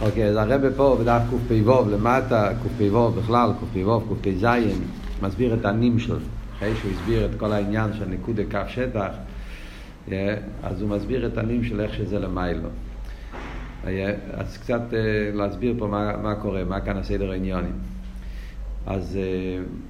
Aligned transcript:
אוקיי, 0.00 0.28
אז 0.28 0.36
הרבה 0.36 0.70
פה 0.70 0.96
בדף 1.00 1.22
קפ"ו 1.30 1.90
למטה, 1.90 2.52
קפ"ו 2.62 3.10
בכלל, 3.10 3.50
קפ"ו, 3.60 4.00
קפ"ז, 4.00 4.46
מסביר 5.22 5.54
את 5.54 5.64
הנים 5.64 5.98
שלו. 5.98 6.16
אחרי 6.56 6.76
שהוא 6.76 6.90
הסביר 6.90 7.24
את 7.24 7.30
כל 7.38 7.52
העניין 7.52 7.92
של 7.92 8.04
ניקוד 8.04 8.40
קו 8.50 8.58
שטח, 8.68 9.10
אה, 10.12 10.36
אז 10.62 10.82
הוא 10.82 10.90
מסביר 10.90 11.26
את 11.26 11.38
הנים 11.38 11.64
של 11.64 11.80
איך 11.80 11.94
שזה 11.94 12.18
למיילו. 12.18 12.68
אה, 13.86 14.14
אז 14.32 14.58
קצת 14.58 14.82
אה, 14.92 15.30
להסביר 15.34 15.74
פה 15.78 15.86
מה, 15.86 16.16
מה 16.22 16.34
קורה, 16.34 16.64
מה 16.64 16.80
כאן 16.80 16.96
הסדר 16.96 17.30
העניונים. 17.30 17.72
אז 18.86 19.18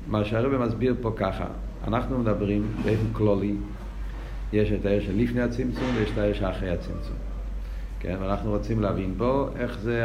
מה 0.07 0.25
שהרבא 0.25 0.67
מסביר 0.67 0.95
פה 1.03 1.13
ככה, 1.17 1.47
אנחנו 1.87 2.19
מדברים 2.19 2.67
באופן 2.85 3.13
כלולי, 3.13 3.55
יש 4.53 4.73
את 4.73 4.87
העיר 4.87 5.03
לפני 5.17 5.43
הצמצום 5.43 5.91
ויש 5.97 6.11
את 6.11 6.19
העיר 6.19 6.51
אחרי 6.51 6.71
הצמצום. 6.71 7.17
כן, 8.05 8.17
ואנחנו 8.21 8.51
רוצים 8.51 8.81
להבין 8.81 9.15
פה 9.19 9.49
איך 9.59 9.79
זה 9.79 10.05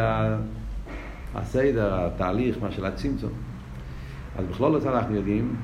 הסדר, 1.36 2.06
התהליך, 2.06 2.57
מה 2.61 2.71
של 2.71 2.86
הצמצום. 2.86 3.32
אז 4.37 4.46
בכלול 4.46 4.75
הזה 4.75 4.89
אנחנו 4.89 5.15
יודעים 5.15 5.56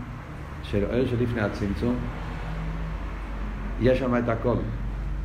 שלעיר 0.64 1.08
של 1.08 1.24
לפני 1.24 1.42
הצמצום 1.42 1.96
יש 3.82 4.00
שם 4.00 4.18
את 4.18 4.30
הכל, 4.30 4.56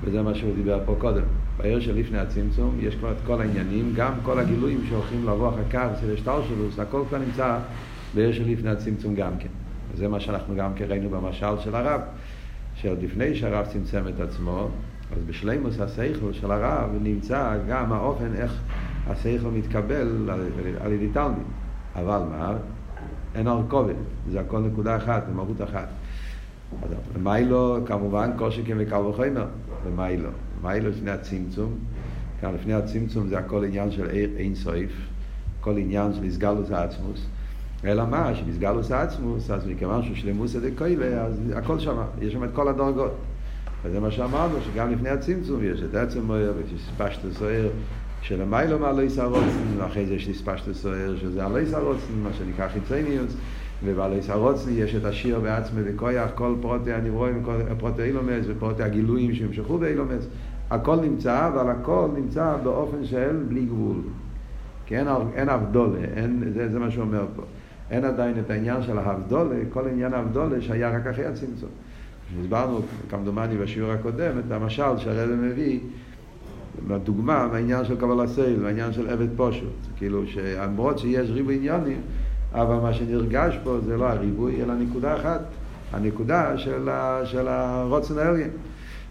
וזה 0.04 0.22
מה 0.22 0.34
שהוא 0.34 0.54
דיבר 0.54 0.80
פה 0.86 0.96
קודם. 0.98 1.22
בעיר 1.56 1.80
של 1.80 1.96
לפני 1.96 2.18
הצמצום 2.18 2.76
יש 2.80 2.94
כבר 2.94 3.12
את 3.12 3.16
כל 3.26 3.40
העניינים, 3.40 3.92
גם 3.96 4.12
כל 4.22 4.38
הגילויים 4.38 4.80
שהולכים 4.88 5.22
לבוא 5.28 5.48
אחר 5.48 5.68
כך 5.70 5.88
אצל 5.92 6.14
השטלשלוס, 6.14 6.78
הכל 6.78 7.02
כבר 7.08 7.18
נמצא 7.18 7.58
בעיר 8.14 8.32
של 8.32 8.48
לפני 8.48 8.70
הצמצום 8.70 9.14
גם 9.14 9.32
כן. 9.38 9.48
וזה 9.92 10.08
מה 10.08 10.20
שאנחנו 10.20 10.56
גם 10.56 10.74
כן 10.74 10.84
ראינו 10.88 11.10
במשל 11.10 11.60
של 11.60 11.74
הרב, 11.74 12.00
שעוד 12.74 13.02
לפני 13.02 13.34
שהרב 13.34 13.66
צמצם 13.66 14.02
את 14.08 14.20
עצמו, 14.20 14.68
אז 15.16 15.22
בשלימוס 15.26 15.80
השכל 15.80 16.32
של 16.32 16.50
הרב 16.50 16.90
נמצא 17.02 17.56
גם 17.68 17.92
האופן 17.92 18.34
איך 18.34 18.60
השכל 19.06 19.48
מתקבל 19.48 20.30
על 20.80 20.92
ידי 20.92 21.08
תלמיד. 21.08 21.46
אבל 21.96 22.22
מה? 22.30 22.56
אין 23.34 23.46
הרכובת, 23.46 23.96
זה 24.30 24.40
הכל 24.40 24.60
נקודה 24.60 24.96
אחת, 24.96 25.24
זה 25.26 25.34
מהות 25.34 25.62
אחת. 25.62 25.88
למיילו, 27.16 27.78
כמובן, 27.86 28.30
שכן 28.50 28.76
וקל 28.78 29.00
וחומר, 29.00 29.46
למיילו. 29.86 30.28
למיילו 30.62 30.90
לפני 30.90 31.10
הצמצום, 31.10 31.74
כאן 32.40 32.54
לפני 32.54 32.74
הצמצום 32.74 33.28
זה 33.28 33.38
הכל 33.38 33.64
עניין 33.64 33.90
של 33.90 34.10
אין 34.36 34.54
סויף, 34.54 34.92
כל 35.60 35.78
עניין 35.78 36.12
של 36.12 36.24
הסגלוס 36.24 36.70
העצמוס. 36.70 37.26
אלא 37.84 38.06
מה, 38.06 38.34
שבסגלוס 38.34 38.90
העצמוס, 38.90 39.50
אז 39.50 39.66
מכיוון 39.66 40.02
שהוא 40.02 40.16
שלמוס 40.16 40.56
דקוילה, 40.56 41.24
אז 41.24 41.40
הכל 41.56 41.78
שם, 41.78 41.96
יש 42.20 42.32
שם 42.32 42.44
את 42.44 42.50
כל 42.54 42.68
הדרגות. 42.68 43.12
וזה 43.84 44.00
מה 44.00 44.10
שאמרנו, 44.10 44.54
שגם 44.60 44.90
לפני 44.90 45.08
הצמצום 45.08 45.64
יש 45.64 45.82
את 45.82 45.94
עצם 45.94 46.20
מויר 46.22 46.52
ויש 46.56 46.90
ספשטו 46.90 47.32
סוער 47.32 47.68
שלמיילו 48.20 48.78
מעלו 48.78 49.02
ישרוצן, 49.02 49.78
ואחרי 49.78 50.06
זה 50.06 50.14
יש 50.14 50.38
ספשטו 50.38 50.74
סוער 50.74 51.16
שזה 51.16 51.44
עלו 51.44 51.58
ישרוצן, 51.58 52.12
מה 52.22 52.32
שנקרא 52.32 52.68
חיצניוס, 52.68 53.36
ובעלו 53.84 54.16
ישרוצן 54.16 54.70
יש 54.72 54.94
את 54.94 55.04
השיר 55.04 55.40
בעצמי 55.40 55.80
וכויח, 55.84 56.30
כל 56.34 56.54
פרוטי 56.60 56.92
הנברואים, 56.92 57.42
פרוטי 57.78 58.02
אילומס 58.02 58.44
ופרוטי 58.48 58.82
הגילויים 58.82 59.34
שהמשכו 59.34 59.78
באילומס, 59.78 60.26
הכל 60.70 60.96
נמצא, 60.96 61.48
אבל 61.48 61.70
הכל 61.70 62.08
נמצא 62.14 62.56
באופן 62.62 63.04
של 63.04 63.36
בלי 63.48 63.64
גבול. 63.64 63.96
כי 64.86 64.98
אין, 64.98 65.06
אין 65.34 65.48
אבדולה, 65.48 65.98
אין, 66.16 66.44
זה, 66.54 66.68
זה 66.68 66.78
מה 66.78 66.90
שהוא 66.90 67.04
אומר 67.04 67.26
פה. 67.36 67.42
אין 67.90 68.04
עדיין 68.04 68.34
את 68.38 68.50
העניין 68.50 68.82
של 68.82 68.98
האבדולה, 68.98 69.56
כל 69.70 69.88
עניין 69.88 70.14
האבדולה 70.14 70.60
שהיה 70.60 70.90
רק 70.90 71.06
אחרי 71.06 71.26
הצמצום. 71.26 71.70
הסברנו, 72.40 72.80
כמדומני 73.10 73.56
בשיעור 73.56 73.90
הקודם, 73.92 74.38
את 74.38 74.52
המשל 74.52 74.98
שהרבא 74.98 75.34
מביא, 75.34 75.80
בדוגמה, 76.88 77.46
מהעניין 77.46 77.84
של 77.84 77.96
קבלה 77.96 78.26
סייל, 78.26 78.60
מהעניין 78.60 78.92
של 78.92 79.10
עבד 79.10 79.28
פושוט. 79.36 79.76
כאילו 79.96 80.26
שלמרות 80.26 80.98
שיש 80.98 81.30
ריבוי 81.30 81.56
עניונים, 81.56 82.00
אבל 82.52 82.74
מה 82.74 82.94
שנרגש 82.94 83.58
פה 83.64 83.78
זה 83.86 83.96
לא 83.96 84.08
הריבוי, 84.08 84.62
אלא 84.62 84.74
נקודה 84.74 85.16
אחת, 85.16 85.40
הנקודה 85.92 86.58
של, 86.58 86.88
ה, 86.88 87.20
של 87.24 87.48
הרוצן 87.48 88.18
העליין. 88.18 88.50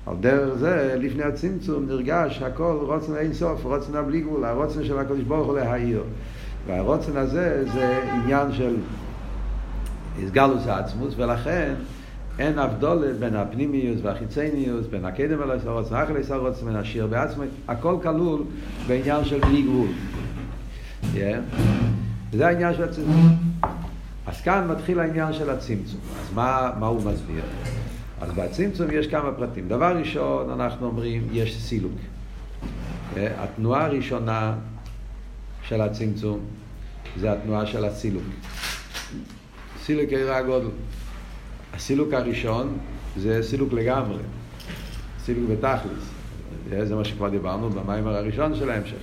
על 0.05 0.15
דרך 0.19 0.53
זה, 0.53 0.95
לפני 0.99 1.23
הצמצום, 1.23 1.85
נרגש 1.85 2.41
הכל 2.41 2.77
רוצן 2.81 3.15
אין 3.15 3.33
סוף, 3.33 3.65
רוצן 3.65 3.95
הבלי 3.95 4.21
גבול, 4.21 4.45
הרוצן 4.45 4.83
של 4.83 4.99
הקדוש 4.99 5.21
ברוך 5.21 5.47
הוא 5.47 5.59
להעיר. 5.59 6.03
והרוצן 6.67 7.17
הזה 7.17 7.65
זה 7.73 7.99
עניין 8.13 8.51
של 8.51 8.75
הסגלוס 10.23 10.67
העצמוס, 10.67 11.13
ולכן 11.17 11.73
אין 12.39 12.59
הבדולת 12.59 13.19
בין 13.19 13.35
הפנימיוס 13.35 13.99
והחיצניוס, 14.03 14.87
בין 14.87 15.05
הקדם 15.05 15.41
אל 15.41 15.51
הסרוץ, 15.51 15.91
האכל 15.91 16.17
הסרוץ, 16.17 16.61
בין 16.61 16.75
השיר 16.75 17.07
בעצמו, 17.07 17.43
הכל 17.67 17.95
כלול 18.03 18.43
בעניין 18.87 19.25
של 19.25 19.39
בלי 19.39 19.61
גבול. 19.61 19.87
וזה 22.31 22.47
העניין 22.47 22.73
של 22.73 22.83
הצמצום. 22.83 23.37
אז 24.27 24.41
כאן 24.41 24.67
מתחיל 24.67 24.99
העניין 24.99 25.33
של 25.33 25.49
הצמצום. 25.49 25.99
אז 26.21 26.33
מה, 26.33 26.71
מה 26.79 26.87
הוא 26.87 27.01
מסביר? 27.01 27.43
אז 28.21 28.31
בצמצום 28.31 28.87
יש 28.91 29.07
כמה 29.07 29.31
פרטים. 29.31 29.67
דבר 29.67 29.97
ראשון, 29.97 30.49
אנחנו 30.49 30.85
אומרים, 30.85 31.27
יש 31.31 31.61
סילוק. 31.61 31.91
התנועה 33.15 33.85
הראשונה 33.85 34.53
של 35.63 35.81
הצמצום 35.81 36.39
זה 37.19 37.31
התנועה 37.31 37.65
של 37.65 37.85
הסילוק. 37.85 38.23
סילוק 39.83 40.09
עיר 40.09 40.33
הגודל. 40.33 40.67
הסילוק 41.79 42.13
הראשון 42.13 42.77
זה 43.17 43.43
סילוק 43.43 43.73
לגמרי, 43.73 44.17
סילוק 45.19 45.49
בתכלס. 45.49 46.11
זה 46.83 46.95
מה 46.95 47.05
שכבר 47.05 47.29
דיברנו 47.29 47.69
במיימר 47.69 48.15
הראשון 48.15 48.55
של 48.55 48.69
ההמשך. 48.69 48.97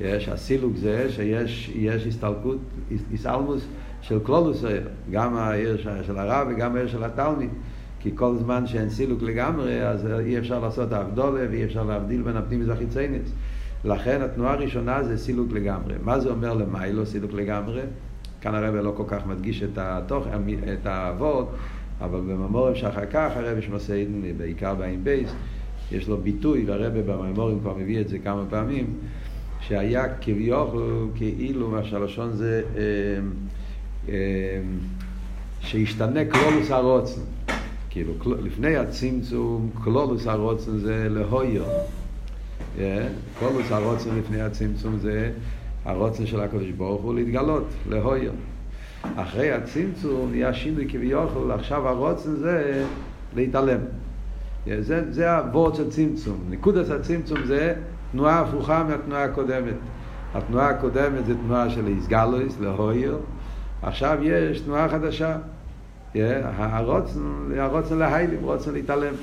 יש, 0.00 0.28
הסילוק 0.28 0.76
זה 0.76 1.06
שיש 1.10 1.70
יש 1.74 2.06
הסתלקות, 2.06 2.58
הסלמוס 3.14 3.66
של 4.02 4.18
קלולוס 4.24 4.64
העיר, 4.64 4.88
גם 5.10 5.36
העיר 5.36 5.82
של 6.06 6.18
הרב 6.18 6.48
וגם 6.50 6.76
העיר 6.76 6.88
של 6.88 7.04
התלמיד. 7.04 7.50
כי 8.00 8.10
כל 8.14 8.36
זמן 8.36 8.66
שאין 8.66 8.90
סילוק 8.90 9.22
לגמרי, 9.22 9.86
אז 9.88 10.06
אי 10.06 10.38
אפשר 10.38 10.58
לעשות 10.58 10.92
אבדולה 10.92 11.46
ואי 11.50 11.64
אפשר 11.64 11.84
להבדיל 11.84 12.22
בין 12.22 12.36
הפנימיס 12.36 12.68
והחיצייניס. 12.68 13.32
לכן 13.84 14.22
התנועה 14.22 14.52
הראשונה 14.52 15.02
זה 15.02 15.18
סילוק 15.18 15.52
לגמרי. 15.52 15.94
מה 16.02 16.20
זה 16.20 16.30
אומר 16.30 16.54
למיילו 16.54 17.06
סילוק 17.06 17.32
לגמרי? 17.32 17.80
כאן 18.40 18.54
הרב 18.54 18.74
לא 18.74 18.92
כל 18.96 19.04
כך 19.06 19.26
מדגיש 19.26 19.62
את 19.62 19.78
התוכן, 19.78 20.38
את 20.72 20.86
האבות, 20.86 21.50
אבל 22.00 22.20
בממורים 22.20 22.74
שאחר 22.74 23.06
כך 23.06 23.30
הרבי 23.36 23.62
שמסעידן, 23.62 24.38
בעיקר 24.38 24.74
בעין 24.74 25.04
בייס, 25.04 25.30
יש 25.92 26.08
לו 26.08 26.16
ביטוי, 26.16 26.64
והרבי 26.66 27.02
בממורים 27.02 27.60
כבר 27.60 27.74
מביא 27.78 28.00
את 28.00 28.08
זה 28.08 28.18
כמה 28.18 28.44
פעמים, 28.50 28.86
שהיה 29.60 30.14
כביכול, 30.20 31.08
כאילו, 31.14 31.70
מה 31.70 31.84
שהלשון 31.84 32.32
זה, 32.32 32.62
אה, 32.76 32.82
אה, 34.08 34.60
שישתנה 35.60 36.24
קלולוס 36.24 36.70
הרוצן. 36.70 37.20
כאילו, 37.90 38.12
לפני 38.42 38.76
הצמצום, 38.76 39.70
קלולוס 39.84 40.26
הרוצן 40.26 40.78
זה 40.78 41.06
להויר. 41.10 41.64
קלולוס 43.38 43.70
הרוצן 43.70 44.10
לפני 44.18 44.40
הצמצום 44.40 44.98
זה 44.98 45.32
הרוצן 45.84 46.26
של 46.26 46.40
הקדוש 46.40 46.70
ברוך 46.70 47.02
הוא 47.02 47.14
להתגלות, 47.14 47.66
להויר. 47.88 48.32
אחרי 49.16 49.52
הצמצום 49.52 50.30
נהיה 50.30 50.54
שינוי 50.54 50.86
כביכול, 50.88 51.52
עכשיו 51.52 51.88
הרוצן 51.88 52.36
זה 52.36 52.84
להתעלם. 53.36 53.80
זה, 54.80 55.12
זה 55.12 55.36
הוורד 55.36 55.74
של 55.74 55.90
צמצום. 55.90 56.44
נקודת 56.50 56.90
הצמצום 56.90 57.44
זה 57.46 57.74
תנועה 58.12 58.40
הפוכה 58.40 58.84
מהתנועה 58.84 59.24
הקודמת. 59.24 59.74
התנועה 60.34 60.68
הקודמת 60.68 61.26
זה 61.26 61.34
תנועה 61.34 61.70
של 61.70 61.86
איסגלויס, 61.86 62.60
להויר. 62.60 63.18
עכשיו 63.82 64.18
יש 64.22 64.60
תנועה 64.60 64.88
חדשה. 64.88 65.36
הרוצן, 66.14 67.20
הרוצן 67.56 67.98
להיילים, 67.98 68.38
רוצן 68.42 68.72
להתעלם. 68.72 69.14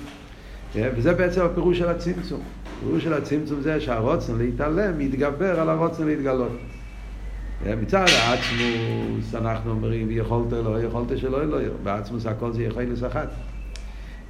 וזה 0.76 1.14
בעצם 1.14 1.42
הפירוש 1.42 1.80
של 1.80 1.88
הצמצום. 1.88 2.42
הפירוש 2.78 3.04
של 3.04 3.14
הצמצום 3.14 3.62
זה 3.62 3.82
שהרוצן 3.82 4.38
להתעלם 4.38 4.98
מתגבר 4.98 5.60
על 5.60 5.70
הרוצן 5.70 6.08
להתגלות. 6.08 6.52
מצד 7.66 8.14
העצמוס 8.14 9.36
אנחנו 9.36 9.72
אומרים 9.72 10.08
יכולת 10.12 10.54
אלוהי, 10.54 10.86
יכולת 10.86 11.18
שלא 11.18 11.42
אלוהי, 11.42 11.66
בעצמוס 11.84 12.26
הכל 12.26 12.54
זה 12.54 12.64
יכולת 12.64 13.04
אחת. 13.08 13.30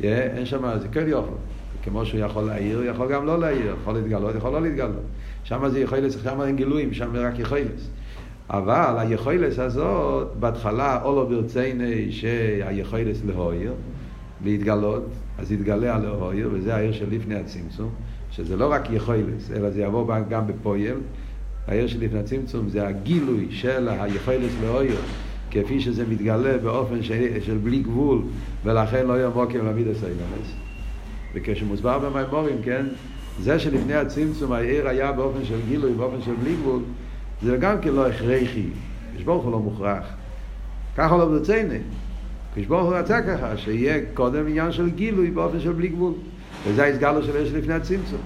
אין 0.03 0.45
שם, 0.45 0.79
זה 0.81 0.87
כן 0.87 1.05
יכול. 1.07 1.37
כמו 1.83 2.05
שהוא 2.05 2.19
יכול 2.19 2.43
להעיר, 2.43 2.83
יכול 2.83 3.13
גם 3.13 3.25
לא 3.25 3.39
להעיר, 3.39 3.75
יכול 3.81 3.93
להתגלות, 3.93 4.35
יכול 4.35 4.51
לא 4.51 4.61
להתגלות. 4.61 5.03
שם 5.43 5.69
זה 5.69 5.79
יכולת, 5.79 6.11
שם 6.11 6.41
אין 6.41 6.55
גילויים, 6.55 6.93
שם 6.93 7.15
רק 7.15 7.39
יכולת. 7.39 7.81
אבל 8.49 8.95
היכולת 8.97 9.59
הזאת, 9.59 10.35
בהתחלה 10.39 11.03
או 11.03 11.15
לא 11.15 11.25
ברציני 11.25 12.11
שהיכולת 12.11 13.15
להועיר, 13.25 13.73
להתגלות, 14.43 15.05
אז 15.37 15.51
יתגלה 15.51 15.95
על 15.95 16.01
להועיר, 16.01 16.49
וזה 16.53 16.75
העיר 16.75 16.91
של 16.91 17.05
לפני 17.11 17.35
הצמצום, 17.35 17.89
שזה 18.31 18.55
לא 18.55 18.71
רק 18.71 18.89
יכולת, 18.91 19.51
אלא 19.55 19.69
זה 19.69 19.81
יבוא 19.81 20.13
גם 20.29 20.47
בפועל. 20.47 20.97
העיר 21.67 21.87
של 21.87 21.99
לפני 22.01 22.19
הצמצום 22.19 22.69
זה 22.69 22.87
הגילוי 22.87 23.47
של 23.49 23.89
היכולת 23.89 24.51
לאויר, 24.63 24.97
כפי 25.51 25.79
שזה 25.79 26.05
מתגלה 26.09 26.57
באופן 26.57 27.03
של, 27.03 27.41
של 27.45 27.57
בלי 27.57 27.79
גבול, 27.79 28.21
ולכן 28.63 29.07
לא 29.07 29.13
יהיה 29.13 29.29
מוקים 29.29 29.65
להעמיד 29.65 29.87
את 29.87 29.95
האילומס. 30.03 30.53
וכשמוסבר 31.33 31.99
במימורים, 31.99 32.57
כן, 32.63 32.85
זה 33.39 33.59
שלפני 33.59 33.93
הצמצום 33.93 34.51
העיר 34.51 34.87
היה 34.87 35.11
באופן 35.11 35.45
של 35.45 35.59
גילוי, 35.67 35.93
באופן 35.93 36.21
של 36.21 36.33
בלי 36.43 36.55
גבול, 36.55 36.79
זה 37.41 37.57
גם 37.57 37.81
כן 37.81 37.93
לא 37.93 38.07
הכרחי. 38.07 38.65
כשברוך 39.17 39.43
הוא 39.43 39.51
לא 39.51 39.59
מוכרח. 39.59 40.05
ככה 40.97 41.17
לא 41.17 41.25
ברצינו. 41.25 41.73
כשברוך 42.55 42.85
הוא 42.85 42.93
רצה 42.95 43.21
ככה, 43.21 43.57
שיהיה 43.57 43.99
קודם 44.13 44.47
עניין 44.47 44.71
של 44.71 44.89
גילוי 44.89 45.31
באופן 45.31 45.59
של 45.59 45.71
בלי 45.71 45.87
גבול. 45.87 46.13
וזה 46.67 46.83
ההסגלו 46.83 47.23
של 47.23 47.35
עיר 47.35 47.45
שלפני 47.49 47.73
הצמצום. 47.73 48.19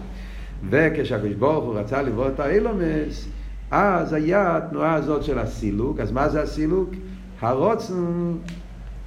וכשהקדוש 0.70 1.34
ברוך 1.34 1.66
הוא 1.66 1.80
רצה 1.80 2.02
לברוא 2.02 2.28
את 2.28 2.40
האילומס, 2.40 3.28
אז 3.72 4.14
היה 4.14 4.58
התנועה 4.58 4.94
הזאת 4.94 5.24
של 5.24 5.40
הסילוק. 5.40 6.00
אז 6.00 6.12
מה 6.12 6.30
זה 6.30 6.42
הסילוק? 6.42 6.90
הרוצן 7.42 7.94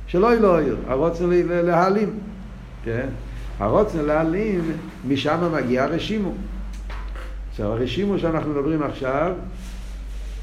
שלא 0.07 0.33
אלוהיר, 0.33 0.77
הרוצן 0.89 1.25
להעלים. 1.47 2.11
כן? 2.85 3.07
הרוצן 3.59 4.05
להעלים, 4.05 4.73
משם 5.09 5.53
מגיע 5.53 5.85
הרשימו. 5.85 6.33
עכשיו, 7.51 7.73
הרשימו 7.73 8.19
שאנחנו 8.19 8.51
מדברים 8.51 8.83
עכשיו, 8.83 9.33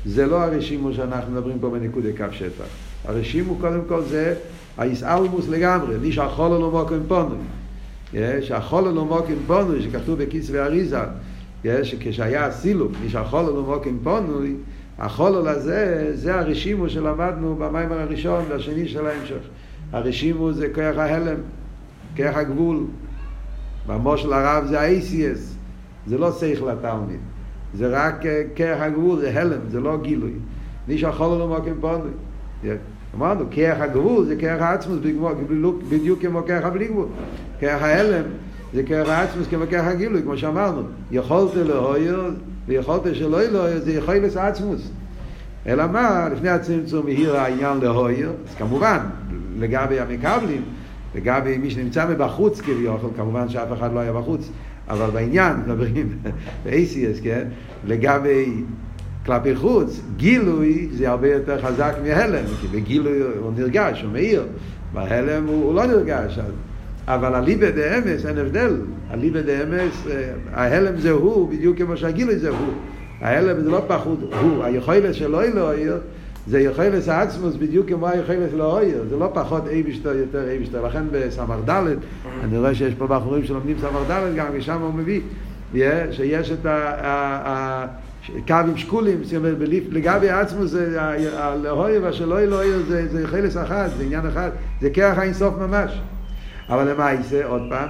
זה 0.05 0.25
לא 0.25 0.43
הרשימו 0.43 0.93
שאנחנו 0.93 1.33
מדברים 1.33 1.59
פה 1.59 1.69
בנקודי 1.69 2.13
קו 2.17 2.25
שטח. 2.31 2.65
הרשימו 3.05 3.55
קודם 3.55 3.81
כל 3.87 4.01
זה 4.01 4.35
האיסאלמוס 4.77 5.49
לגמרי, 5.49 5.97
מי 5.97 6.11
שהחול 6.11 6.51
לא 6.51 6.71
מוקם 6.71 6.99
פונוי. 7.07 7.37
שהחול 8.41 8.83
לא 8.83 9.05
מוקם 9.05 9.33
פונוי, 9.47 9.81
שכתוב 9.81 10.23
בכיסוי 10.23 10.59
אריזה, 10.59 10.99
שכשהיה 11.83 12.45
הסילוק, 12.45 12.91
מי 13.03 13.09
שהחול 13.09 13.45
לא 13.45 13.63
מוקם 13.63 13.97
פונוי, 14.03 14.55
החולול 14.99 15.47
הזה, 15.47 16.11
זה 16.13 16.39
הרשימו 16.39 16.89
שלמדנו 16.89 17.55
במיימר 17.55 17.99
הראשון 17.99 18.43
והשני 18.49 18.87
של 18.87 19.07
ההמשך. 19.07 19.39
הרשימו 19.91 20.53
זה 20.53 20.67
כוח 20.73 20.97
ההלם, 20.97 21.37
כוח 22.17 22.35
הגבול. 22.35 22.83
במושל 23.87 24.33
הרב 24.33 24.65
זה 24.65 24.81
ה-ACS, 24.81 25.39
זה 26.07 26.17
לא 26.17 26.31
שכל 26.31 26.69
התלמיד. 26.69 27.19
זה 27.73 27.87
רק 27.87 28.23
כוח 28.57 28.81
הגבול, 28.81 29.19
זה 29.19 29.41
הלם, 29.41 29.59
זה 29.69 29.79
לא 29.79 29.97
גילוי. 30.01 30.33
מי 30.87 30.97
שיכול 30.97 31.37
לו 31.37 31.47
מוקם 31.47 31.73
פונוי. 31.81 32.11
אמרנו, 33.15 33.45
כוח 33.55 33.79
הגבול 33.79 34.25
זה 34.25 34.35
כוח 34.35 34.61
העצמוס 34.61 34.99
בדיוק 35.89 36.21
כמו 36.21 36.41
כוח 36.41 36.63
הבלי 36.63 36.87
גבול. 36.87 37.07
כוח 37.61 37.81
ההלם 37.81 38.23
זה 38.73 38.83
כוח 38.87 39.09
העצמוס 39.09 39.47
כמו 39.47 39.63
כוח 39.69 39.85
הגילוי, 39.85 40.21
כמו 40.21 40.37
שאמרנו. 40.37 40.81
יכולת 41.11 41.55
להויר 41.55 42.31
ויכולת 42.67 43.01
שלא 43.13 43.37
יהיה 43.43 43.79
זה 43.79 43.91
יכול 43.91 44.13
להיות 44.13 44.35
עצמוס. 44.35 44.91
אלא 45.67 45.87
מה, 45.87 46.29
לפני 46.31 46.49
הצמצום 46.49 47.07
העיר 47.07 47.35
העניין 47.35 47.77
להויר, 47.77 48.31
אז 48.49 48.55
כמובן, 48.55 48.97
לגבי 49.59 49.99
המקבלים, 49.99 50.61
לגבי 51.15 51.57
מי 51.57 51.69
שנמצא 51.69 52.07
מבחוץ 52.09 52.61
כביכול, 52.61 53.09
כמובן 53.17 53.49
שאף 53.49 53.73
אחד 53.73 53.93
לא 53.93 53.99
היה 53.99 54.13
בחוץ, 54.13 54.49
אבל 54.89 55.09
בעניין, 55.09 55.53
מדברים 55.65 56.17
ב-ACS, 56.63 57.23
כן? 57.23 57.47
לגבי 57.87 58.53
כלפי 59.25 59.55
חוץ, 59.55 60.01
גילוי 60.17 60.89
זה 60.91 61.09
הרבה 61.09 61.33
יותר 61.33 61.61
חזק 61.61 61.93
מהלם, 62.03 62.45
כי 62.61 62.67
בגילוי 62.67 63.21
הוא 63.39 63.51
נרגש, 63.57 64.01
הוא 64.01 64.11
מאיר, 64.11 64.43
בהלם 64.93 65.47
הוא, 65.47 65.65
הוא 65.65 65.75
לא 65.75 65.85
נרגש, 65.85 66.39
אבל 67.07 67.35
הליבה 67.35 67.71
דה 67.71 67.97
אמס 67.97 68.25
אין 68.25 68.37
הבדל, 68.37 68.75
הליבה 69.09 69.41
דה 69.41 69.63
אמס, 69.63 70.07
ההלם 70.53 70.97
זה 70.97 71.11
הוא, 71.11 71.49
בדיוק 71.49 71.77
כמו 71.77 71.97
שהגילוי 71.97 72.37
זה 72.37 72.49
הוא. 72.49 72.73
ההלם 73.21 73.61
זה 73.61 73.69
לא 73.69 73.83
פחות 73.87 74.19
הוא, 74.41 74.63
היכולת 74.63 75.13
שלו 75.13 75.41
לא 75.53 75.75
יהיה, 75.75 75.93
זה 76.47 76.59
יכולת 76.59 77.07
העצמוס 77.07 77.55
בדיוק 77.55 77.89
כמו 77.89 78.07
היכולת 78.07 78.53
לא 78.53 78.79
יהיה, 78.83 78.97
זה 79.09 79.17
לא 79.17 79.29
פחות 79.33 79.67
אייבשטר 79.67 80.15
יותר 80.15 80.49
אייבשטר, 80.49 80.85
לכן 80.85 81.03
בסמ"ר 81.11 81.59
ד' 81.69 81.83
אני 82.43 82.57
רואה 82.57 82.75
שיש 82.75 82.93
פה 82.93 83.07
בחורים 83.07 83.43
שלומדים 83.43 83.77
סמ"ר 83.79 84.03
ד' 84.09 84.35
גם, 84.35 84.47
ושם 84.53 84.81
הוא 84.81 84.93
מביא, 84.93 85.21
שיש 86.11 86.51
את 86.51 86.65
הקווים 87.45 88.77
שקולים, 88.77 89.23
זאת 89.23 89.35
אומרת, 89.35 89.55
לגבי 89.91 90.29
העצמוס 90.29 90.71
זה 90.71 91.01
הלהויה 91.33 91.99
והשלא 92.01 92.35
יהיה 92.35 92.79
זה 93.11 93.21
יכולת 93.21 93.57
אחת, 93.57 93.89
זה 93.97 94.03
עניין 94.03 94.27
אחד, 94.27 94.49
זה 94.81 94.89
כרך 94.89 95.17
האינסוף 95.17 95.53
ממש. 95.57 96.01
אבל 96.71 96.91
למעשה, 96.91 97.45
עוד 97.45 97.61
פעם, 97.69 97.87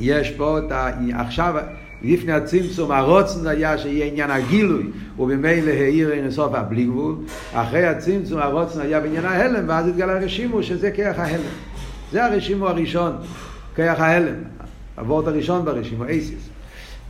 יש 0.00 0.30
פה 0.30 0.58
את 0.58 0.72
ה... 0.72 0.90
עכשיו, 1.14 1.54
לפני 2.02 2.32
הצמצום, 2.32 2.92
הרוצן 2.92 3.46
היה 3.46 3.78
שיהיה 3.78 4.06
עניין 4.06 4.30
הגילוי, 4.30 4.86
ובמילא 5.18 5.70
העיר 5.70 6.12
אין 6.12 6.30
סוף 6.30 6.54
הבלי 6.54 6.84
גבול. 6.84 7.14
אחרי 7.52 7.86
הצמצום, 7.86 8.38
הרוצן 8.38 8.80
היה 8.80 9.00
בעניין 9.00 9.24
ההלם, 9.24 9.68
ואז 9.68 9.88
התגלה 9.88 10.20
הרשימו 10.20 10.62
שזה 10.62 10.90
כיח 10.90 11.18
ההלם. 11.18 11.42
זה 12.12 12.24
הרשימו 12.24 12.68
הראשון, 12.68 13.12
כיח 13.76 14.00
ההלם. 14.00 14.36
הוורט 14.98 15.26
הראשון 15.26 15.64
ברשימו, 15.64 16.04
אייסיס. 16.04 16.48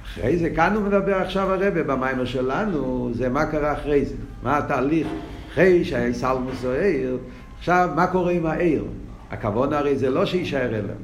אחרי 0.05 0.37
זה, 0.37 0.51
כאן 0.51 0.75
הוא 0.75 0.83
מדבר 0.83 1.15
עכשיו 1.15 1.53
הרבה 1.53 1.83
במיימר 1.83 2.25
שלנו, 2.25 3.11
זה 3.15 3.29
מה 3.29 3.47
קרה 3.47 3.73
אחרי 3.73 4.05
זה. 4.05 4.15
מה 4.43 4.59
התהליך? 4.59 5.07
אחרי 5.53 5.85
שהיה 5.85 6.13
סלמוס 6.13 6.65
או 6.65 6.71
עיר, 6.71 7.19
עכשיו, 7.59 7.89
מה 7.97 8.07
קורה 8.07 8.33
עם 8.33 8.47
העיר? 8.47 8.85
הכוון 9.31 9.73
הרי 9.73 9.97
זה 9.97 10.11
לא 10.11 10.27
שיישאר 10.27 10.69
אליהם. 10.69 10.99